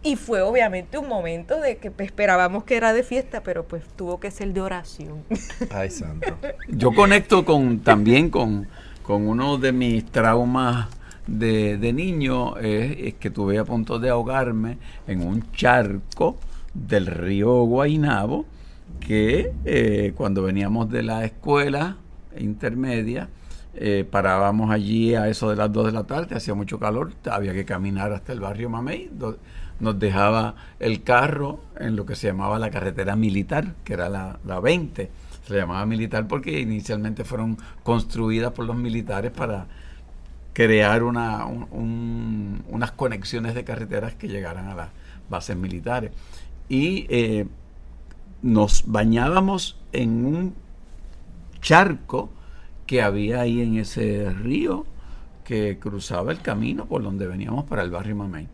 Y 0.02 0.16
fue 0.16 0.42
obviamente 0.42 0.98
un 0.98 1.08
momento 1.08 1.58
de 1.58 1.78
que 1.78 1.90
esperábamos 1.98 2.64
que 2.64 2.76
era 2.76 2.92
de 2.92 3.02
fiesta, 3.02 3.42
pero 3.42 3.64
pues 3.64 3.84
tuvo 3.96 4.20
que 4.20 4.30
ser 4.30 4.52
de 4.52 4.60
oración. 4.60 5.24
Ay, 5.70 5.88
santo. 5.88 6.36
Yo 6.68 6.92
conecto 6.92 7.46
con 7.46 7.78
también 7.78 8.28
con, 8.28 8.68
con 9.02 9.26
uno 9.26 9.56
de 9.56 9.72
mis 9.72 10.04
traumas 10.04 10.88
de, 11.26 11.78
de 11.78 11.92
niño, 11.94 12.58
es, 12.58 12.98
es 12.98 13.14
que 13.14 13.30
tuve 13.30 13.58
a 13.58 13.64
punto 13.64 13.98
de 13.98 14.10
ahogarme 14.10 14.76
en 15.06 15.26
un 15.26 15.50
charco 15.52 16.36
del 16.74 17.06
río 17.06 17.62
Guainabo, 17.64 18.46
que 19.00 19.52
eh, 19.64 20.12
cuando 20.16 20.42
veníamos 20.42 20.90
de 20.90 21.02
la 21.02 21.24
escuela 21.24 21.96
intermedia, 22.38 23.28
eh, 23.74 24.06
parábamos 24.08 24.70
allí 24.70 25.14
a 25.14 25.28
eso 25.28 25.50
de 25.50 25.56
las 25.56 25.72
2 25.72 25.86
de 25.86 25.92
la 25.92 26.04
tarde, 26.04 26.36
hacía 26.36 26.54
mucho 26.54 26.78
calor, 26.78 27.12
había 27.30 27.52
que 27.52 27.64
caminar 27.64 28.12
hasta 28.12 28.32
el 28.32 28.40
barrio 28.40 28.70
Mamey, 28.70 29.10
nos 29.80 29.98
dejaba 29.98 30.54
el 30.78 31.02
carro 31.02 31.60
en 31.78 31.96
lo 31.96 32.06
que 32.06 32.14
se 32.14 32.28
llamaba 32.28 32.58
la 32.58 32.70
carretera 32.70 33.16
militar, 33.16 33.74
que 33.84 33.94
era 33.94 34.08
la, 34.08 34.38
la 34.46 34.60
20. 34.60 35.10
Se 35.46 35.54
llamaba 35.56 35.84
militar 35.84 36.26
porque 36.28 36.60
inicialmente 36.60 37.24
fueron 37.24 37.58
construidas 37.82 38.52
por 38.52 38.64
los 38.66 38.76
militares 38.76 39.30
para 39.32 39.66
crear 40.52 41.02
una, 41.02 41.44
un- 41.46 41.66
un- 41.72 42.64
unas 42.68 42.92
conexiones 42.92 43.54
de 43.54 43.64
carreteras 43.64 44.14
que 44.14 44.28
llegaran 44.28 44.68
a 44.68 44.74
las 44.74 44.88
bases 45.28 45.56
militares. 45.56 46.12
Y 46.68 47.06
eh, 47.08 47.46
nos 48.42 48.84
bañábamos 48.86 49.78
en 49.92 50.24
un 50.24 50.54
charco 51.60 52.30
que 52.86 53.02
había 53.02 53.40
ahí 53.40 53.60
en 53.60 53.78
ese 53.78 54.30
río 54.30 54.84
que 55.44 55.78
cruzaba 55.78 56.32
el 56.32 56.40
camino 56.40 56.86
por 56.86 57.02
donde 57.02 57.26
veníamos 57.26 57.64
para 57.64 57.82
el 57.82 57.90
barrio 57.90 58.16
Mamey. 58.16 58.48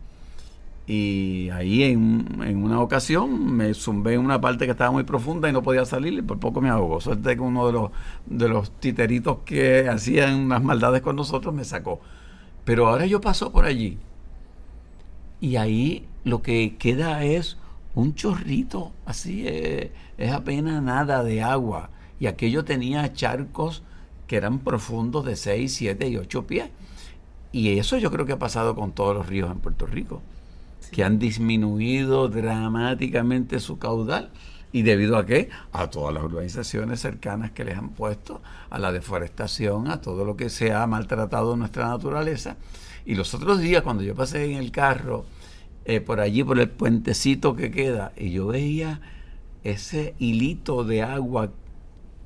Y 0.87 1.49
ahí 1.51 1.83
en, 1.83 2.57
una 2.63 2.81
ocasión 2.81 3.55
me 3.55 3.73
zumbé 3.73 4.15
en 4.15 4.21
una 4.21 4.41
parte 4.41 4.65
que 4.65 4.71
estaba 4.71 4.91
muy 4.91 5.03
profunda 5.03 5.47
y 5.47 5.53
no 5.53 5.63
podía 5.63 5.85
salir 5.85 6.13
y 6.13 6.21
por 6.21 6.39
poco 6.39 6.59
me 6.59 6.69
ahogó. 6.69 6.99
Suerte 6.99 7.35
que 7.35 7.41
uno 7.41 7.67
de 7.67 7.73
los, 7.73 7.91
de 8.25 8.49
los 8.49 8.71
titeritos 8.79 9.39
que 9.45 9.87
hacían 9.87 10.35
unas 10.35 10.63
maldades 10.63 11.01
con 11.01 11.15
nosotros 11.15 11.53
me 11.53 11.63
sacó. 11.63 12.01
Pero 12.65 12.87
ahora 12.87 13.05
yo 13.05 13.21
paso 13.21 13.51
por 13.51 13.65
allí 13.65 13.97
y 15.41 15.55
ahí 15.55 16.05
lo 16.23 16.41
que 16.43 16.75
queda 16.77 17.23
es 17.25 17.57
un 17.95 18.15
chorrito, 18.15 18.91
así 19.05 19.43
eh, 19.45 19.91
es 20.17 20.31
apenas 20.31 20.81
nada 20.81 21.23
de 21.23 21.41
agua. 21.41 21.89
Y 22.19 22.27
aquello 22.27 22.63
tenía 22.63 23.13
charcos 23.13 23.83
que 24.27 24.37
eran 24.37 24.59
profundos 24.59 25.25
de 25.25 25.35
6, 25.35 25.73
7 25.73 26.07
y 26.07 26.17
8 26.17 26.47
pies. 26.47 26.69
Y 27.51 27.77
eso 27.79 27.97
yo 27.97 28.11
creo 28.11 28.25
que 28.25 28.33
ha 28.33 28.39
pasado 28.39 28.75
con 28.75 28.93
todos 28.93 29.15
los 29.15 29.27
ríos 29.27 29.51
en 29.51 29.59
Puerto 29.59 29.85
Rico, 29.85 30.21
que 30.91 31.03
han 31.03 31.19
disminuido 31.19 32.29
dramáticamente 32.29 33.59
su 33.59 33.77
caudal. 33.77 34.29
¿Y 34.73 34.83
debido 34.83 35.17
a 35.17 35.25
qué? 35.25 35.49
A 35.73 35.89
todas 35.89 36.13
las 36.13 36.23
urbanizaciones 36.23 37.01
cercanas 37.01 37.51
que 37.51 37.65
les 37.65 37.77
han 37.77 37.89
puesto, 37.89 38.41
a 38.69 38.79
la 38.79 38.93
deforestación, 38.93 39.89
a 39.89 39.99
todo 39.99 40.23
lo 40.23 40.37
que 40.37 40.49
se 40.49 40.71
ha 40.71 40.87
maltratado 40.87 41.57
nuestra 41.57 41.89
naturaleza. 41.89 42.55
Y 43.05 43.15
los 43.15 43.33
otros 43.33 43.59
días, 43.59 43.81
cuando 43.81 44.03
yo 44.03 44.15
pasé 44.15 44.45
en 44.45 44.57
el 44.57 44.71
carro, 44.71 45.25
eh, 45.85 46.01
por 46.01 46.19
allí, 46.19 46.43
por 46.43 46.59
el 46.59 46.69
puentecito 46.69 47.55
que 47.55 47.71
queda, 47.71 48.11
y 48.15 48.31
yo 48.31 48.47
veía 48.47 49.01
ese 49.63 50.15
hilito 50.19 50.83
de 50.83 51.01
agua 51.01 51.51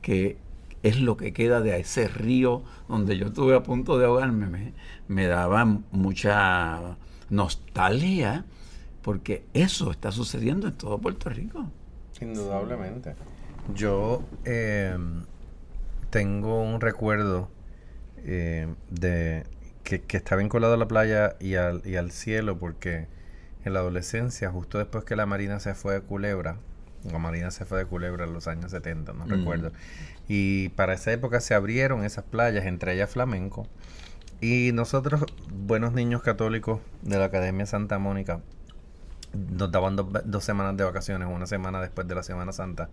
que 0.02 0.38
es 0.84 1.00
lo 1.00 1.18
que 1.18 1.34
queda 1.34 1.62
de 1.62 1.80
ese 1.80 2.08
río 2.08 2.64
donde 2.88 3.18
yo 3.18 3.28
estuve 3.28 3.56
a 3.56 3.64
punto 3.64 3.98
de 3.98 4.06
ahogarme, 4.06 4.74
me, 5.08 5.26
daba 5.26 5.66
mucha 5.92 6.98
nostalgia, 7.30 8.46
porque 9.02 9.44
eso 9.54 9.90
está 9.90 10.12
sucediendo 10.12 10.68
en 10.68 10.74
todo 10.74 11.00
Puerto 11.00 11.30
Rico. 11.30 11.66
Indudablemente. 12.22 13.16
Yo 13.74 14.24
eh, 14.44 14.96
tengo 16.12 16.62
un 16.62 16.82
recuerdo 16.82 17.50
eh, 18.18 18.68
de 18.92 19.46
que, 19.84 20.02
que 20.02 20.18
está 20.18 20.36
vinculado 20.36 20.76
a 20.76 20.78
la 20.78 20.88
playa 20.88 21.36
y 21.40 21.56
al, 21.56 21.82
y 21.84 21.96
al 21.96 22.12
cielo 22.12 22.60
porque 22.60 23.08
en 23.66 23.74
la 23.74 23.80
adolescencia, 23.80 24.50
justo 24.52 24.78
después 24.78 25.04
que 25.04 25.16
la 25.16 25.26
Marina 25.26 25.60
se 25.60 25.74
fue 25.76 25.94
de 25.96 26.02
Culebra, 26.02 26.58
la 27.12 27.20
Marina 27.20 27.52
se 27.52 27.66
fue 27.66 27.78
de 27.80 27.86
Culebra 27.86 28.26
en 28.26 28.34
los 28.34 28.48
años 28.48 28.72
70, 28.72 29.14
no 29.14 29.26
Mm. 29.26 29.30
recuerdo, 29.30 29.72
y 30.28 30.70
para 30.70 30.94
esa 30.94 31.12
época 31.12 31.40
se 31.42 31.54
abrieron 31.54 32.04
esas 32.04 32.24
playas, 32.26 32.66
entre 32.66 32.94
ellas 32.94 33.10
Flamenco, 33.12 33.68
y 34.42 34.72
nosotros, 34.74 35.26
buenos 35.54 35.94
niños 35.94 36.22
católicos 36.22 36.80
de 37.02 37.18
la 37.18 37.26
Academia 37.26 37.66
Santa 37.66 38.00
Mónica, 38.00 38.42
nos 39.34 39.72
daban 39.72 39.96
dos, 39.96 40.08
dos 40.26 40.44
semanas 40.44 40.78
de 40.78 40.84
vacaciones, 40.84 41.28
una 41.32 41.46
semana 41.46 41.82
después 41.82 42.08
de 42.08 42.16
la 42.16 42.24
Semana 42.24 42.52
Santa. 42.54 42.90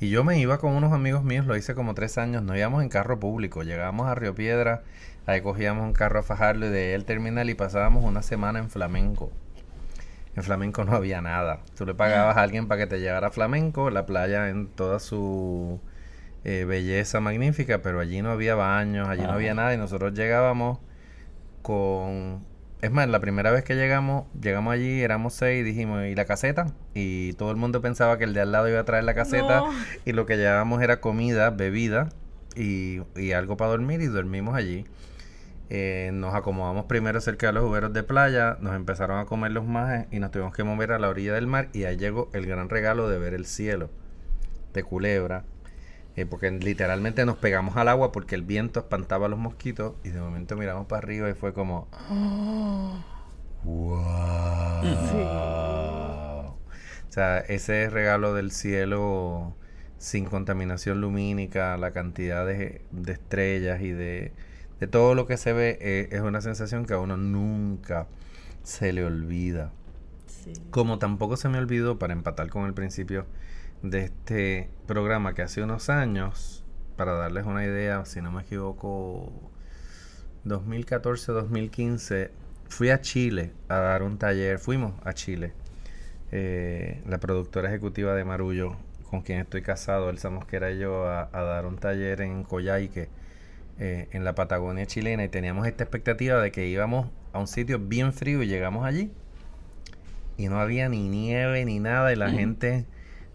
Y 0.00 0.10
yo 0.10 0.24
me 0.24 0.38
iba 0.38 0.58
con 0.58 0.72
unos 0.74 0.92
amigos 0.92 1.24
míos, 1.24 1.46
lo 1.46 1.56
hice 1.56 1.74
como 1.74 1.94
tres 1.94 2.18
años, 2.18 2.42
nos 2.42 2.56
íbamos 2.56 2.82
en 2.82 2.88
carro 2.88 3.18
público, 3.18 3.62
llegábamos 3.62 4.08
a 4.08 4.14
Río 4.14 4.34
Piedra, 4.34 4.82
ahí 5.26 5.40
cogíamos 5.40 5.84
un 5.84 5.92
carro 5.92 6.20
a 6.20 6.22
Fajardo 6.22 6.66
y 6.66 6.68
de 6.70 6.88
ahí 6.88 6.94
al 6.94 7.04
terminal 7.04 7.48
y 7.48 7.54
pasábamos 7.54 8.04
una 8.04 8.22
semana 8.22 8.58
en 8.58 8.68
Flamenco. 8.68 9.32
En 10.36 10.42
Flamenco 10.42 10.84
no 10.84 10.94
había 10.94 11.20
nada. 11.22 11.60
Tú 11.76 11.86
le 11.86 11.94
pagabas 11.94 12.36
a 12.36 12.42
alguien 12.42 12.68
para 12.68 12.82
que 12.82 12.86
te 12.86 13.00
llevara 13.00 13.28
a 13.28 13.30
Flamenco, 13.30 13.90
la 13.90 14.04
playa 14.06 14.50
en 14.50 14.66
toda 14.68 15.00
su 15.00 15.80
eh, 16.44 16.64
belleza 16.66 17.20
magnífica, 17.20 17.80
pero 17.82 18.00
allí 18.00 18.20
no 18.22 18.30
había 18.30 18.54
baños, 18.54 19.08
allí 19.08 19.22
no 19.22 19.32
había 19.32 19.54
nada 19.54 19.72
y 19.74 19.78
nosotros 19.78 20.12
llegábamos 20.14 20.78
con... 21.62 22.44
Es 22.82 22.90
más, 22.90 23.08
la 23.08 23.20
primera 23.20 23.50
vez 23.50 23.64
que 23.64 23.74
llegamos, 23.74 24.26
llegamos 24.38 24.72
allí, 24.74 25.00
éramos 25.00 25.32
seis, 25.32 25.64
dijimos, 25.64 26.04
¿y 26.04 26.14
la 26.14 26.26
caseta? 26.26 26.66
Y 26.94 27.32
todo 27.32 27.50
el 27.50 27.56
mundo 27.56 27.80
pensaba 27.80 28.18
que 28.18 28.24
el 28.24 28.34
de 28.34 28.42
al 28.42 28.52
lado 28.52 28.68
iba 28.68 28.80
a 28.80 28.84
traer 28.84 29.04
la 29.04 29.14
caseta 29.14 29.60
No. 29.60 29.70
y 30.04 30.12
lo 30.12 30.26
que 30.26 30.36
llevábamos 30.36 30.82
era 30.82 31.00
comida, 31.00 31.48
bebida 31.50 32.10
y, 32.54 33.00
y 33.16 33.32
algo 33.32 33.56
para 33.56 33.70
dormir 33.70 34.02
y 34.02 34.06
dormimos 34.06 34.54
allí. 34.54 34.84
Eh, 35.68 36.10
nos 36.12 36.34
acomodamos 36.34 36.84
primero 36.86 37.20
cerca 37.20 37.48
de 37.48 37.52
los 37.54 37.64
jugueros 37.64 37.92
de 37.92 38.02
playa, 38.04 38.56
nos 38.60 38.74
empezaron 38.76 39.18
a 39.18 39.26
comer 39.26 39.50
los 39.52 39.64
majes 39.66 40.06
y 40.12 40.20
nos 40.20 40.30
tuvimos 40.30 40.54
que 40.54 40.62
mover 40.64 40.92
a 40.92 40.98
la 41.00 41.08
orilla 41.08 41.34
del 41.34 41.48
mar 41.48 41.68
y 41.72 41.84
ahí 41.84 41.96
llegó 41.96 42.30
el 42.34 42.46
gran 42.46 42.68
regalo 42.68 43.08
de 43.08 43.18
ver 43.18 43.34
el 43.34 43.46
cielo 43.46 43.90
de 44.74 44.84
Culebra. 44.84 45.44
eh, 46.16 46.26
porque 46.26 46.50
literalmente 46.50 47.26
nos 47.26 47.36
pegamos 47.38 47.76
al 47.76 47.88
agua 47.88 48.12
porque 48.12 48.34
el 48.36 48.42
viento 48.42 48.80
espantaba 48.80 49.26
a 49.26 49.28
los 49.28 49.38
mosquitos 49.38 49.94
y 50.04 50.10
de 50.10 50.20
momento 50.20 50.56
miramos 50.56 50.86
para 50.86 50.98
arriba 51.00 51.30
y 51.30 51.34
fue 51.34 51.52
como... 51.54 51.88
¡Wow! 53.64 54.06
O 57.08 57.12
sea, 57.12 57.38
ese 57.40 57.88
regalo 57.90 58.34
del 58.34 58.50
cielo 58.52 59.56
sin 59.98 60.24
contaminación 60.26 61.00
lumínica, 61.00 61.76
la 61.76 61.92
cantidad 61.92 62.46
de, 62.46 62.82
de 62.90 63.12
estrellas 63.12 63.80
y 63.80 63.90
de, 63.90 64.32
de, 64.80 64.86
todo 64.86 65.14
lo 65.14 65.26
que 65.26 65.36
se 65.36 65.52
ve, 65.52 65.78
eh, 65.80 66.08
es 66.12 66.20
una 66.20 66.40
sensación 66.40 66.86
que 66.86 66.94
a 66.94 66.98
uno 66.98 67.16
nunca 67.16 68.06
se 68.62 68.92
le 68.92 69.04
olvida. 69.04 69.72
Sí. 70.26 70.52
Como 70.70 70.98
tampoco 70.98 71.36
se 71.36 71.48
me 71.48 71.58
olvidó, 71.58 71.98
para 71.98 72.12
empatar 72.12 72.48
con 72.50 72.66
el 72.66 72.74
principio 72.74 73.26
de 73.82 74.04
este 74.04 74.70
programa, 74.86 75.34
que 75.34 75.42
hace 75.42 75.62
unos 75.62 75.88
años, 75.90 76.64
para 76.96 77.12
darles 77.12 77.46
una 77.46 77.64
idea, 77.64 78.04
si 78.04 78.20
no 78.20 78.32
me 78.32 78.42
equivoco, 78.42 79.32
2014-2015, 80.44 82.30
fui 82.68 82.90
a 82.90 83.00
Chile 83.00 83.52
a 83.68 83.76
dar 83.76 84.02
un 84.02 84.18
taller, 84.18 84.58
fuimos 84.58 84.94
a 85.04 85.12
Chile. 85.12 85.52
Eh, 86.32 87.02
la 87.06 87.18
productora 87.18 87.68
ejecutiva 87.68 88.14
de 88.14 88.24
Marullo, 88.24 88.76
con 89.10 89.22
quien 89.22 89.38
estoy 89.40 89.62
casado, 89.62 90.10
Elsa 90.10 90.30
Mosquera 90.30 90.70
y 90.72 90.78
yo, 90.78 91.06
a, 91.06 91.28
a 91.32 91.42
dar 91.42 91.66
un 91.66 91.76
taller 91.76 92.20
en 92.22 92.42
Coyhaique, 92.42 93.08
eh, 93.78 94.08
en 94.12 94.24
la 94.24 94.34
Patagonia 94.34 94.86
chilena, 94.86 95.24
y 95.24 95.28
teníamos 95.28 95.66
esta 95.66 95.84
expectativa 95.84 96.40
de 96.40 96.50
que 96.52 96.66
íbamos 96.66 97.10
a 97.32 97.38
un 97.38 97.46
sitio 97.46 97.78
bien 97.78 98.12
frío 98.12 98.42
y 98.42 98.46
llegamos 98.46 98.84
allí. 98.84 99.10
Y 100.38 100.48
no 100.48 100.60
había 100.60 100.88
ni 100.88 101.08
nieve 101.08 101.64
ni 101.64 101.78
nada, 101.80 102.12
y 102.12 102.16
la 102.16 102.30
gente, 102.30 102.84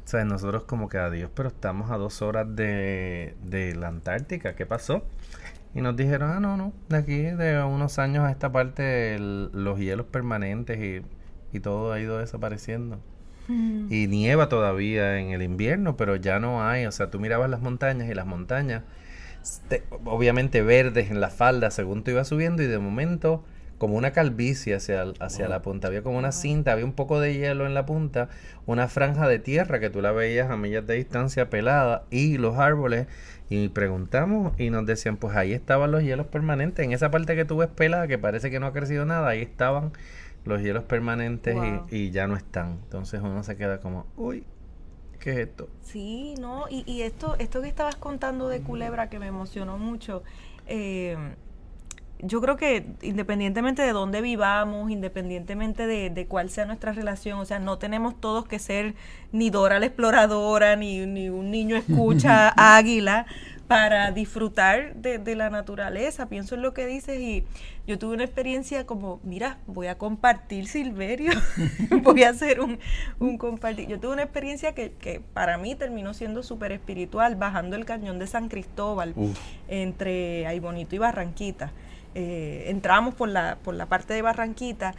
o 0.05 0.07
sea, 0.07 0.23
nosotros 0.23 0.63
como 0.63 0.87
que 0.87 0.97
adiós, 0.99 1.31
pero 1.33 1.49
estamos 1.49 1.89
a 1.89 1.97
dos 1.97 2.21
horas 2.21 2.45
de, 2.55 3.35
de 3.43 3.75
la 3.75 3.87
Antártica, 3.87 4.55
¿qué 4.55 4.65
pasó? 4.65 5.03
Y 5.73 5.81
nos 5.81 5.95
dijeron, 5.95 6.29
ah, 6.31 6.39
no, 6.39 6.57
no, 6.57 6.73
de 6.89 6.97
aquí, 6.97 7.21
de 7.21 7.63
unos 7.63 7.97
años 7.97 8.25
a 8.25 8.31
esta 8.31 8.51
parte, 8.51 9.15
el- 9.15 9.49
los 9.53 9.79
hielos 9.79 10.05
permanentes 10.05 10.77
y, 10.79 11.01
y 11.55 11.59
todo 11.61 11.93
ha 11.93 11.99
ido 11.99 12.17
desapareciendo. 12.19 12.99
Y 13.89 14.07
nieva 14.07 14.47
todavía 14.47 15.19
en 15.19 15.31
el 15.31 15.41
invierno, 15.41 15.97
pero 15.97 16.15
ya 16.15 16.39
no 16.39 16.65
hay. 16.65 16.85
O 16.85 16.91
sea, 16.91 17.09
tú 17.09 17.19
mirabas 17.19 17.49
las 17.49 17.61
montañas 17.61 18.09
y 18.09 18.13
las 18.13 18.25
montañas, 18.25 18.83
obviamente 20.05 20.61
verdes 20.61 21.11
en 21.11 21.19
la 21.21 21.29
falda 21.29 21.71
según 21.71 22.03
tú 22.03 22.11
ibas 22.11 22.27
subiendo 22.27 22.61
y 22.63 22.67
de 22.67 22.79
momento 22.79 23.43
como 23.77 23.95
una 23.97 24.11
calvicie 24.11 24.75
hacia, 24.75 25.05
hacia 25.19 25.47
la 25.47 25.63
punta. 25.63 25.87
Había 25.87 26.03
como 26.03 26.19
una 26.19 26.31
cinta, 26.31 26.71
había 26.71 26.85
un 26.85 26.93
poco 26.93 27.19
de 27.19 27.33
hielo 27.33 27.65
en 27.65 27.73
la 27.73 27.87
punta, 27.87 28.29
una 28.67 28.87
franja 28.87 29.27
de 29.27 29.39
tierra 29.39 29.79
que 29.79 29.89
tú 29.89 30.01
la 30.03 30.11
veías 30.11 30.51
a 30.51 30.55
millas 30.55 30.85
de 30.85 30.93
distancia 30.93 31.49
pelada 31.49 32.03
y 32.11 32.37
los 32.37 32.59
árboles. 32.59 33.07
Y 33.49 33.69
preguntamos 33.69 34.53
y 34.59 34.69
nos 34.69 34.85
decían, 34.85 35.17
pues 35.17 35.35
ahí 35.35 35.51
estaban 35.53 35.89
los 35.89 36.03
hielos 36.03 36.27
permanentes. 36.27 36.85
En 36.85 36.91
esa 36.91 37.09
parte 37.09 37.35
que 37.35 37.43
tú 37.43 37.57
ves 37.57 37.69
pelada, 37.69 38.07
que 38.07 38.19
parece 38.19 38.51
que 38.51 38.59
no 38.59 38.67
ha 38.67 38.71
crecido 38.73 39.03
nada, 39.05 39.29
ahí 39.29 39.41
estaban 39.41 39.93
los 40.45 40.61
hielos 40.61 40.83
permanentes 40.83 41.55
y- 41.89 41.95
y, 42.05 42.11
ya 42.11 42.27
no 42.27 42.35
están. 42.37 42.77
Entonces 42.83 43.19
uno 43.23 43.41
se 43.43 43.57
queda 43.57 43.79
como, 43.79 44.05
uy, 44.15 44.43
¿qué 45.21 45.31
es 45.31 45.37
esto? 45.47 45.69
Sí, 45.81 46.35
no, 46.39 46.65
y, 46.69 46.83
y 46.85 47.03
esto, 47.03 47.35
esto 47.39 47.61
que 47.61 47.69
estabas 47.69 47.95
contando 47.95 48.49
de 48.49 48.61
Culebra 48.61 49.09
que 49.09 49.19
me 49.19 49.27
emocionó 49.27 49.77
mucho, 49.77 50.23
eh, 50.67 51.15
yo 52.23 52.39
creo 52.41 52.55
que 52.55 52.85
independientemente 53.01 53.81
de 53.81 53.93
dónde 53.93 54.21
vivamos, 54.21 54.91
independientemente 54.91 55.87
de, 55.87 56.09
de 56.09 56.27
cuál 56.27 56.49
sea 56.49 56.65
nuestra 56.65 56.91
relación, 56.91 57.39
o 57.39 57.45
sea, 57.45 57.59
no 57.59 57.77
tenemos 57.77 58.19
todos 58.19 58.47
que 58.47 58.59
ser 58.59 58.95
ni 59.31 59.49
Dora 59.49 59.79
la 59.79 59.87
exploradora, 59.87 60.75
ni, 60.75 61.05
ni 61.05 61.29
un 61.29 61.49
niño 61.49 61.75
escucha 61.75 62.49
águila 62.77 63.25
para 63.71 64.11
disfrutar 64.11 64.95
de, 64.95 65.17
de 65.17 65.33
la 65.37 65.49
naturaleza. 65.49 66.25
Pienso 66.27 66.55
en 66.55 66.61
lo 66.61 66.73
que 66.73 66.85
dices 66.85 67.17
y 67.21 67.45
yo 67.87 67.97
tuve 67.97 68.15
una 68.15 68.25
experiencia 68.25 68.85
como, 68.85 69.21
mira, 69.23 69.59
voy 69.65 69.87
a 69.87 69.97
compartir 69.97 70.67
Silverio, 70.67 71.31
voy 72.03 72.23
a 72.23 72.31
hacer 72.31 72.59
un, 72.59 72.79
un 73.19 73.37
compartir. 73.37 73.87
Yo 73.87 73.97
tuve 73.97 74.11
una 74.11 74.23
experiencia 74.23 74.73
que, 74.73 74.91
que 74.91 75.21
para 75.21 75.57
mí 75.57 75.75
terminó 75.75 76.13
siendo 76.13 76.43
súper 76.43 76.73
espiritual, 76.73 77.37
bajando 77.37 77.77
el 77.77 77.85
cañón 77.85 78.19
de 78.19 78.27
San 78.27 78.49
Cristóbal, 78.49 79.13
Uf. 79.15 79.39
entre 79.69 80.45
Ay 80.47 80.59
Bonito 80.59 80.93
y 80.95 80.99
Barranquita. 80.99 81.71
Eh, 82.13 82.65
entramos 82.67 83.15
por 83.15 83.29
la, 83.29 83.57
por 83.63 83.73
la 83.73 83.85
parte 83.85 84.13
de 84.13 84.21
Barranquita 84.21 84.93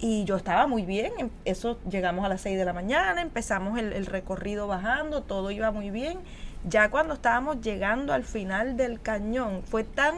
y 0.00 0.24
yo 0.24 0.34
estaba 0.34 0.66
muy 0.66 0.82
bien. 0.84 1.12
em- 1.18 1.30
Eso 1.44 1.78
llegamos 1.88 2.24
a 2.24 2.28
las 2.28 2.40
6 2.40 2.58
de 2.58 2.64
la 2.64 2.72
mañana, 2.72 3.22
empezamos 3.22 3.78
el, 3.78 3.92
el 3.92 4.06
recorrido 4.06 4.66
bajando, 4.66 5.22
todo 5.22 5.52
iba 5.52 5.70
muy 5.70 5.90
bien. 5.90 6.18
Ya 6.64 6.90
cuando 6.90 7.14
estábamos 7.14 7.60
llegando 7.60 8.12
al 8.12 8.24
final 8.24 8.76
del 8.76 9.00
cañón, 9.00 9.62
fue 9.64 9.84
tan 9.84 10.14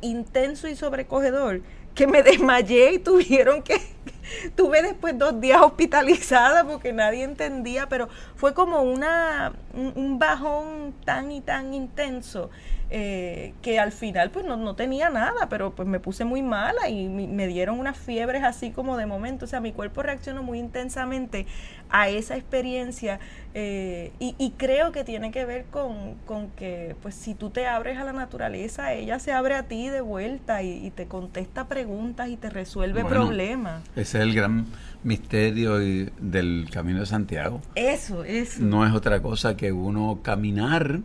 intenso 0.00 0.68
y 0.68 0.76
sobrecogedor 0.76 1.62
que 1.94 2.06
me 2.06 2.22
desmayé 2.24 2.92
y 2.92 2.98
tuvieron 2.98 3.62
que 3.62 3.76
tuve 4.56 4.82
después 4.82 5.18
dos 5.18 5.40
días 5.40 5.60
hospitalizada 5.64 6.64
porque 6.64 6.92
nadie 6.92 7.24
entendía, 7.24 7.88
pero 7.88 8.08
fue 8.36 8.54
como 8.54 8.82
una 8.82 9.52
un, 9.74 9.92
un 9.96 10.18
bajón 10.18 10.94
tan 11.04 11.30
y 11.32 11.40
tan 11.40 11.74
intenso 11.74 12.50
eh, 12.90 13.52
que 13.62 13.78
al 13.78 13.92
final 13.92 14.30
pues 14.30 14.46
no, 14.46 14.56
no 14.56 14.74
tenía 14.74 15.10
nada, 15.10 15.48
pero 15.50 15.74
pues 15.74 15.86
me 15.86 16.00
puse 16.00 16.24
muy 16.24 16.42
mala 16.42 16.88
y 16.88 17.08
mi- 17.08 17.26
me 17.26 17.46
dieron 17.46 17.78
unas 17.78 17.96
fiebres 17.98 18.42
así 18.44 18.70
como 18.70 18.96
de 18.96 19.04
momento, 19.06 19.44
o 19.44 19.48
sea, 19.48 19.60
mi 19.60 19.72
cuerpo 19.72 20.02
reaccionó 20.02 20.42
muy 20.42 20.58
intensamente 20.58 21.46
a 21.90 22.08
esa 22.08 22.36
experiencia 22.36 23.20
eh, 23.54 24.12
y, 24.18 24.34
y 24.38 24.50
creo 24.52 24.92
que 24.92 25.04
tiene 25.04 25.30
que 25.32 25.44
ver 25.44 25.64
con, 25.70 26.14
con 26.26 26.48
que 26.50 26.96
pues 27.02 27.14
si 27.14 27.34
tú 27.34 27.50
te 27.50 27.66
abres 27.66 27.98
a 27.98 28.04
la 28.04 28.12
naturaleza, 28.12 28.92
ella 28.94 29.18
se 29.18 29.32
abre 29.32 29.54
a 29.54 29.64
ti 29.64 29.88
de 29.88 30.00
vuelta 30.00 30.62
y, 30.62 30.86
y 30.86 30.90
te 30.90 31.06
contesta 31.06 31.66
preguntas 31.68 32.28
y 32.28 32.36
te 32.36 32.48
resuelve 32.50 33.02
Bueno. 33.02 33.16
problemas. 33.26 33.82
Ese 33.96 34.18
es 34.18 34.24
el 34.24 34.34
gran 34.34 34.66
misterio 35.02 35.82
y- 35.82 36.10
del 36.18 36.68
Camino 36.72 37.00
de 37.00 37.06
Santiago. 37.06 37.60
Eso, 37.74 38.24
eso. 38.24 38.62
No 38.62 38.86
es 38.86 38.92
otra 38.94 39.20
cosa 39.20 39.56
que 39.56 39.72
uno 39.72 40.20
caminar 40.22 41.00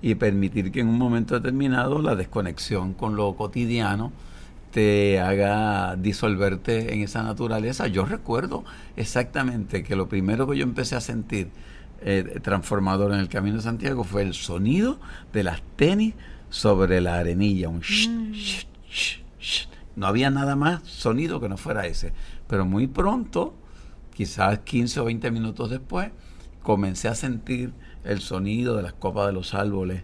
y 0.00 0.14
permitir 0.14 0.70
que 0.70 0.80
en 0.80 0.88
un 0.88 0.98
momento 0.98 1.34
determinado 1.34 2.00
la 2.00 2.14
desconexión 2.14 2.94
con 2.94 3.16
lo 3.16 3.34
cotidiano 3.36 4.12
te 4.70 5.18
haga 5.18 5.96
disolverte 5.96 6.94
en 6.94 7.02
esa 7.02 7.22
naturaleza. 7.22 7.86
Yo 7.86 8.04
recuerdo 8.04 8.64
exactamente 8.96 9.82
que 9.82 9.96
lo 9.96 10.08
primero 10.08 10.46
que 10.46 10.58
yo 10.58 10.62
empecé 10.62 10.94
a 10.94 11.00
sentir 11.00 11.48
eh, 12.00 12.38
transformador 12.42 13.12
en 13.12 13.18
el 13.18 13.28
Camino 13.28 13.56
de 13.56 13.62
Santiago 13.62 14.04
fue 14.04 14.22
el 14.22 14.34
sonido 14.34 15.00
de 15.32 15.42
las 15.42 15.62
tenis 15.76 16.14
sobre 16.50 17.00
la 17.00 17.18
arenilla. 17.18 17.68
Un 17.68 17.80
sh, 17.80 18.08
sh, 18.32 18.66
sh, 18.88 19.20
sh. 19.40 19.68
No 19.96 20.06
había 20.06 20.30
nada 20.30 20.54
más 20.54 20.82
sonido 20.84 21.40
que 21.40 21.48
no 21.48 21.56
fuera 21.56 21.86
ese. 21.86 22.12
Pero 22.46 22.64
muy 22.64 22.86
pronto, 22.86 23.54
quizás 24.14 24.60
15 24.60 25.00
o 25.00 25.04
20 25.06 25.30
minutos 25.32 25.70
después, 25.70 26.10
comencé 26.62 27.08
a 27.08 27.14
sentir 27.14 27.72
el 28.08 28.20
sonido 28.20 28.76
de 28.76 28.82
las 28.82 28.94
copas 28.94 29.26
de 29.26 29.32
los 29.32 29.54
árboles 29.54 30.02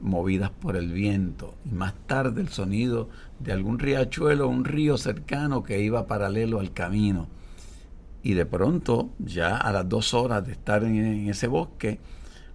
movidas 0.00 0.50
por 0.50 0.76
el 0.76 0.92
viento 0.92 1.54
y 1.64 1.74
más 1.74 1.94
tarde 2.06 2.40
el 2.40 2.48
sonido 2.48 3.08
de 3.38 3.52
algún 3.52 3.78
riachuelo 3.78 4.46
o 4.46 4.48
un 4.48 4.64
río 4.64 4.96
cercano 4.96 5.62
que 5.62 5.80
iba 5.80 6.06
paralelo 6.06 6.60
al 6.60 6.72
camino. 6.72 7.28
Y 8.22 8.34
de 8.34 8.46
pronto, 8.46 9.10
ya 9.18 9.56
a 9.56 9.72
las 9.72 9.88
dos 9.88 10.14
horas 10.14 10.46
de 10.46 10.52
estar 10.52 10.84
en, 10.84 11.28
ese 11.28 11.48
bosque, 11.48 11.98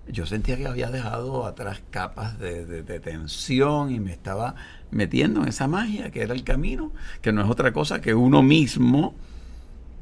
yo 0.08 0.26
sentía 0.26 0.56
que 0.56 0.67
había 0.67 0.89
dejado 0.89 1.45
atrás 1.45 1.82
capas 1.89 2.39
de 2.39 3.00
tensión 3.02 3.91
y 3.91 4.00
me 4.00 4.13
estaba 4.13 4.56
metiendo 4.89 5.41
en 5.41 5.50
esa 5.50 5.67
magia 5.67 6.12
que 6.12 6.21
era 6.21 6.34
el 6.34 6.45
camino, 6.45 6.93
que 7.21 7.34
no 7.34 7.41
es 7.41 7.50
otra 7.50 7.73
cosa 7.73 8.00
que 8.00 8.13
uno 8.13 8.41
mismo 8.41 9.13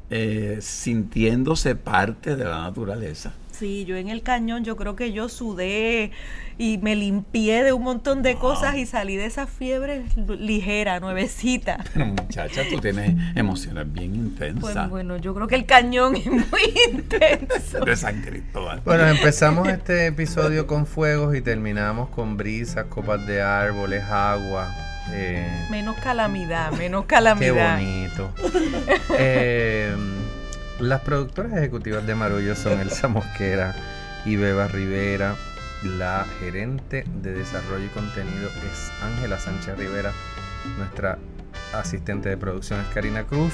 eh, 0.08 0.58
sintiéndose 0.60 1.74
parte 1.74 2.36
de 2.36 2.44
la 2.44 2.60
naturaleza. 2.60 3.34
Sí, 3.58 3.84
yo 3.86 3.96
en 3.96 4.08
el 4.08 4.22
cañón 4.22 4.64
yo 4.64 4.76
creo 4.76 4.96
que 4.96 5.12
yo 5.12 5.28
sudé 5.28 6.10
y 6.58 6.78
me 6.78 6.94
limpié 6.96 7.62
de 7.64 7.72
un 7.72 7.82
montón 7.82 8.22
de 8.22 8.34
cosas 8.36 8.76
y 8.76 8.86
salí 8.86 9.16
de 9.16 9.26
esa 9.26 9.46
fiebre 9.46 10.04
ligera, 10.38 11.00
nuevecita. 11.00 11.78
Pero 11.94 12.06
muchacha, 12.06 12.62
tú 12.70 12.80
tienes 12.80 13.14
emociones 13.34 13.90
bien 13.92 14.14
intensas 14.14 14.60
Pues 14.60 14.90
bueno, 14.90 15.16
yo 15.16 15.34
creo 15.34 15.46
que 15.46 15.54
el 15.54 15.66
cañón 15.66 16.16
es 16.16 16.26
muy 16.26 16.44
intenso. 16.92 17.84
de 17.84 17.96
San 17.96 18.20
Cristóbal. 18.22 18.80
Bueno, 18.84 19.06
empezamos 19.06 19.68
este 19.68 20.06
episodio 20.06 20.66
con 20.66 20.86
fuegos 20.86 21.34
y 21.36 21.40
terminamos 21.40 22.08
con 22.10 22.36
brisas, 22.36 22.86
copas 22.86 23.26
de 23.26 23.40
árboles, 23.42 24.02
agua. 24.04 24.74
eh, 25.12 25.66
Menos 25.70 25.96
calamidad, 25.96 26.72
menos 26.72 27.02
qué 27.02 27.08
calamidad. 27.08 27.78
bonito. 27.78 28.32
Eh, 29.18 29.94
las 30.80 31.00
productoras 31.00 31.52
ejecutivas 31.54 32.06
de 32.06 32.14
Marullo 32.14 32.54
son 32.54 32.80
Elsa 32.80 33.08
Mosquera 33.08 33.74
y 34.24 34.36
Beba 34.36 34.68
Rivera. 34.68 35.34
La 35.82 36.26
gerente 36.40 37.04
de 37.22 37.32
desarrollo 37.32 37.84
y 37.84 37.88
contenido 37.88 38.48
es 38.48 38.90
Ángela 39.02 39.38
Sánchez 39.38 39.78
Rivera. 39.78 40.12
Nuestra 40.78 41.18
asistente 41.74 42.28
de 42.28 42.36
producción 42.36 42.80
es 42.80 42.86
Karina 42.88 43.24
Cruz. 43.24 43.52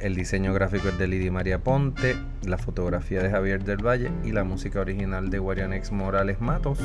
El, 0.00 0.14
diseño 0.14 0.54
gráfico 0.54 0.88
es 0.88 0.98
de 0.98 1.06
Lidia 1.06 1.30
María 1.30 1.58
Ponte, 1.58 2.16
la 2.42 2.56
fotografía 2.56 3.22
de 3.22 3.30
Javier 3.30 3.62
del 3.62 3.84
Valle 3.84 4.10
y 4.24 4.32
la 4.32 4.42
música 4.42 4.80
original 4.80 5.28
de 5.28 5.38
Guarianex 5.38 5.92
Morales 5.92 6.40
Matos. 6.40 6.78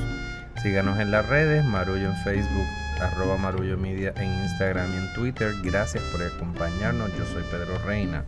Síganos 0.61 0.99
en 0.99 1.11
las 1.11 1.27
redes, 1.27 1.63
Marullo 1.63 2.07
en 2.07 2.17
Facebook 2.17 2.67
arroba 3.01 3.37
Marullo 3.37 3.77
Media 3.77 4.13
en 4.17 4.43
Instagram 4.43 4.93
y 4.93 4.97
en 4.97 5.13
Twitter. 5.13 5.53
Gracias 5.63 6.03
por 6.11 6.23
acompañarnos. 6.23 7.11
Yo 7.17 7.25
soy 7.25 7.43
Pedro 7.43 7.77
Reina. 7.85 8.23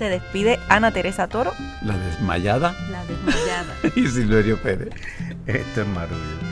Se 0.00 0.08
despide 0.08 0.58
Ana 0.70 0.92
Teresa 0.92 1.28
Toro. 1.28 1.52
La 1.82 1.94
desmayada 1.94 2.74
La 2.90 3.04
desmayada. 3.04 3.76
y 3.94 4.08
Silverio 4.08 4.56
Pérez. 4.56 4.94
Esto 5.44 5.82
es 5.82 5.86
Marullo. 5.88 6.49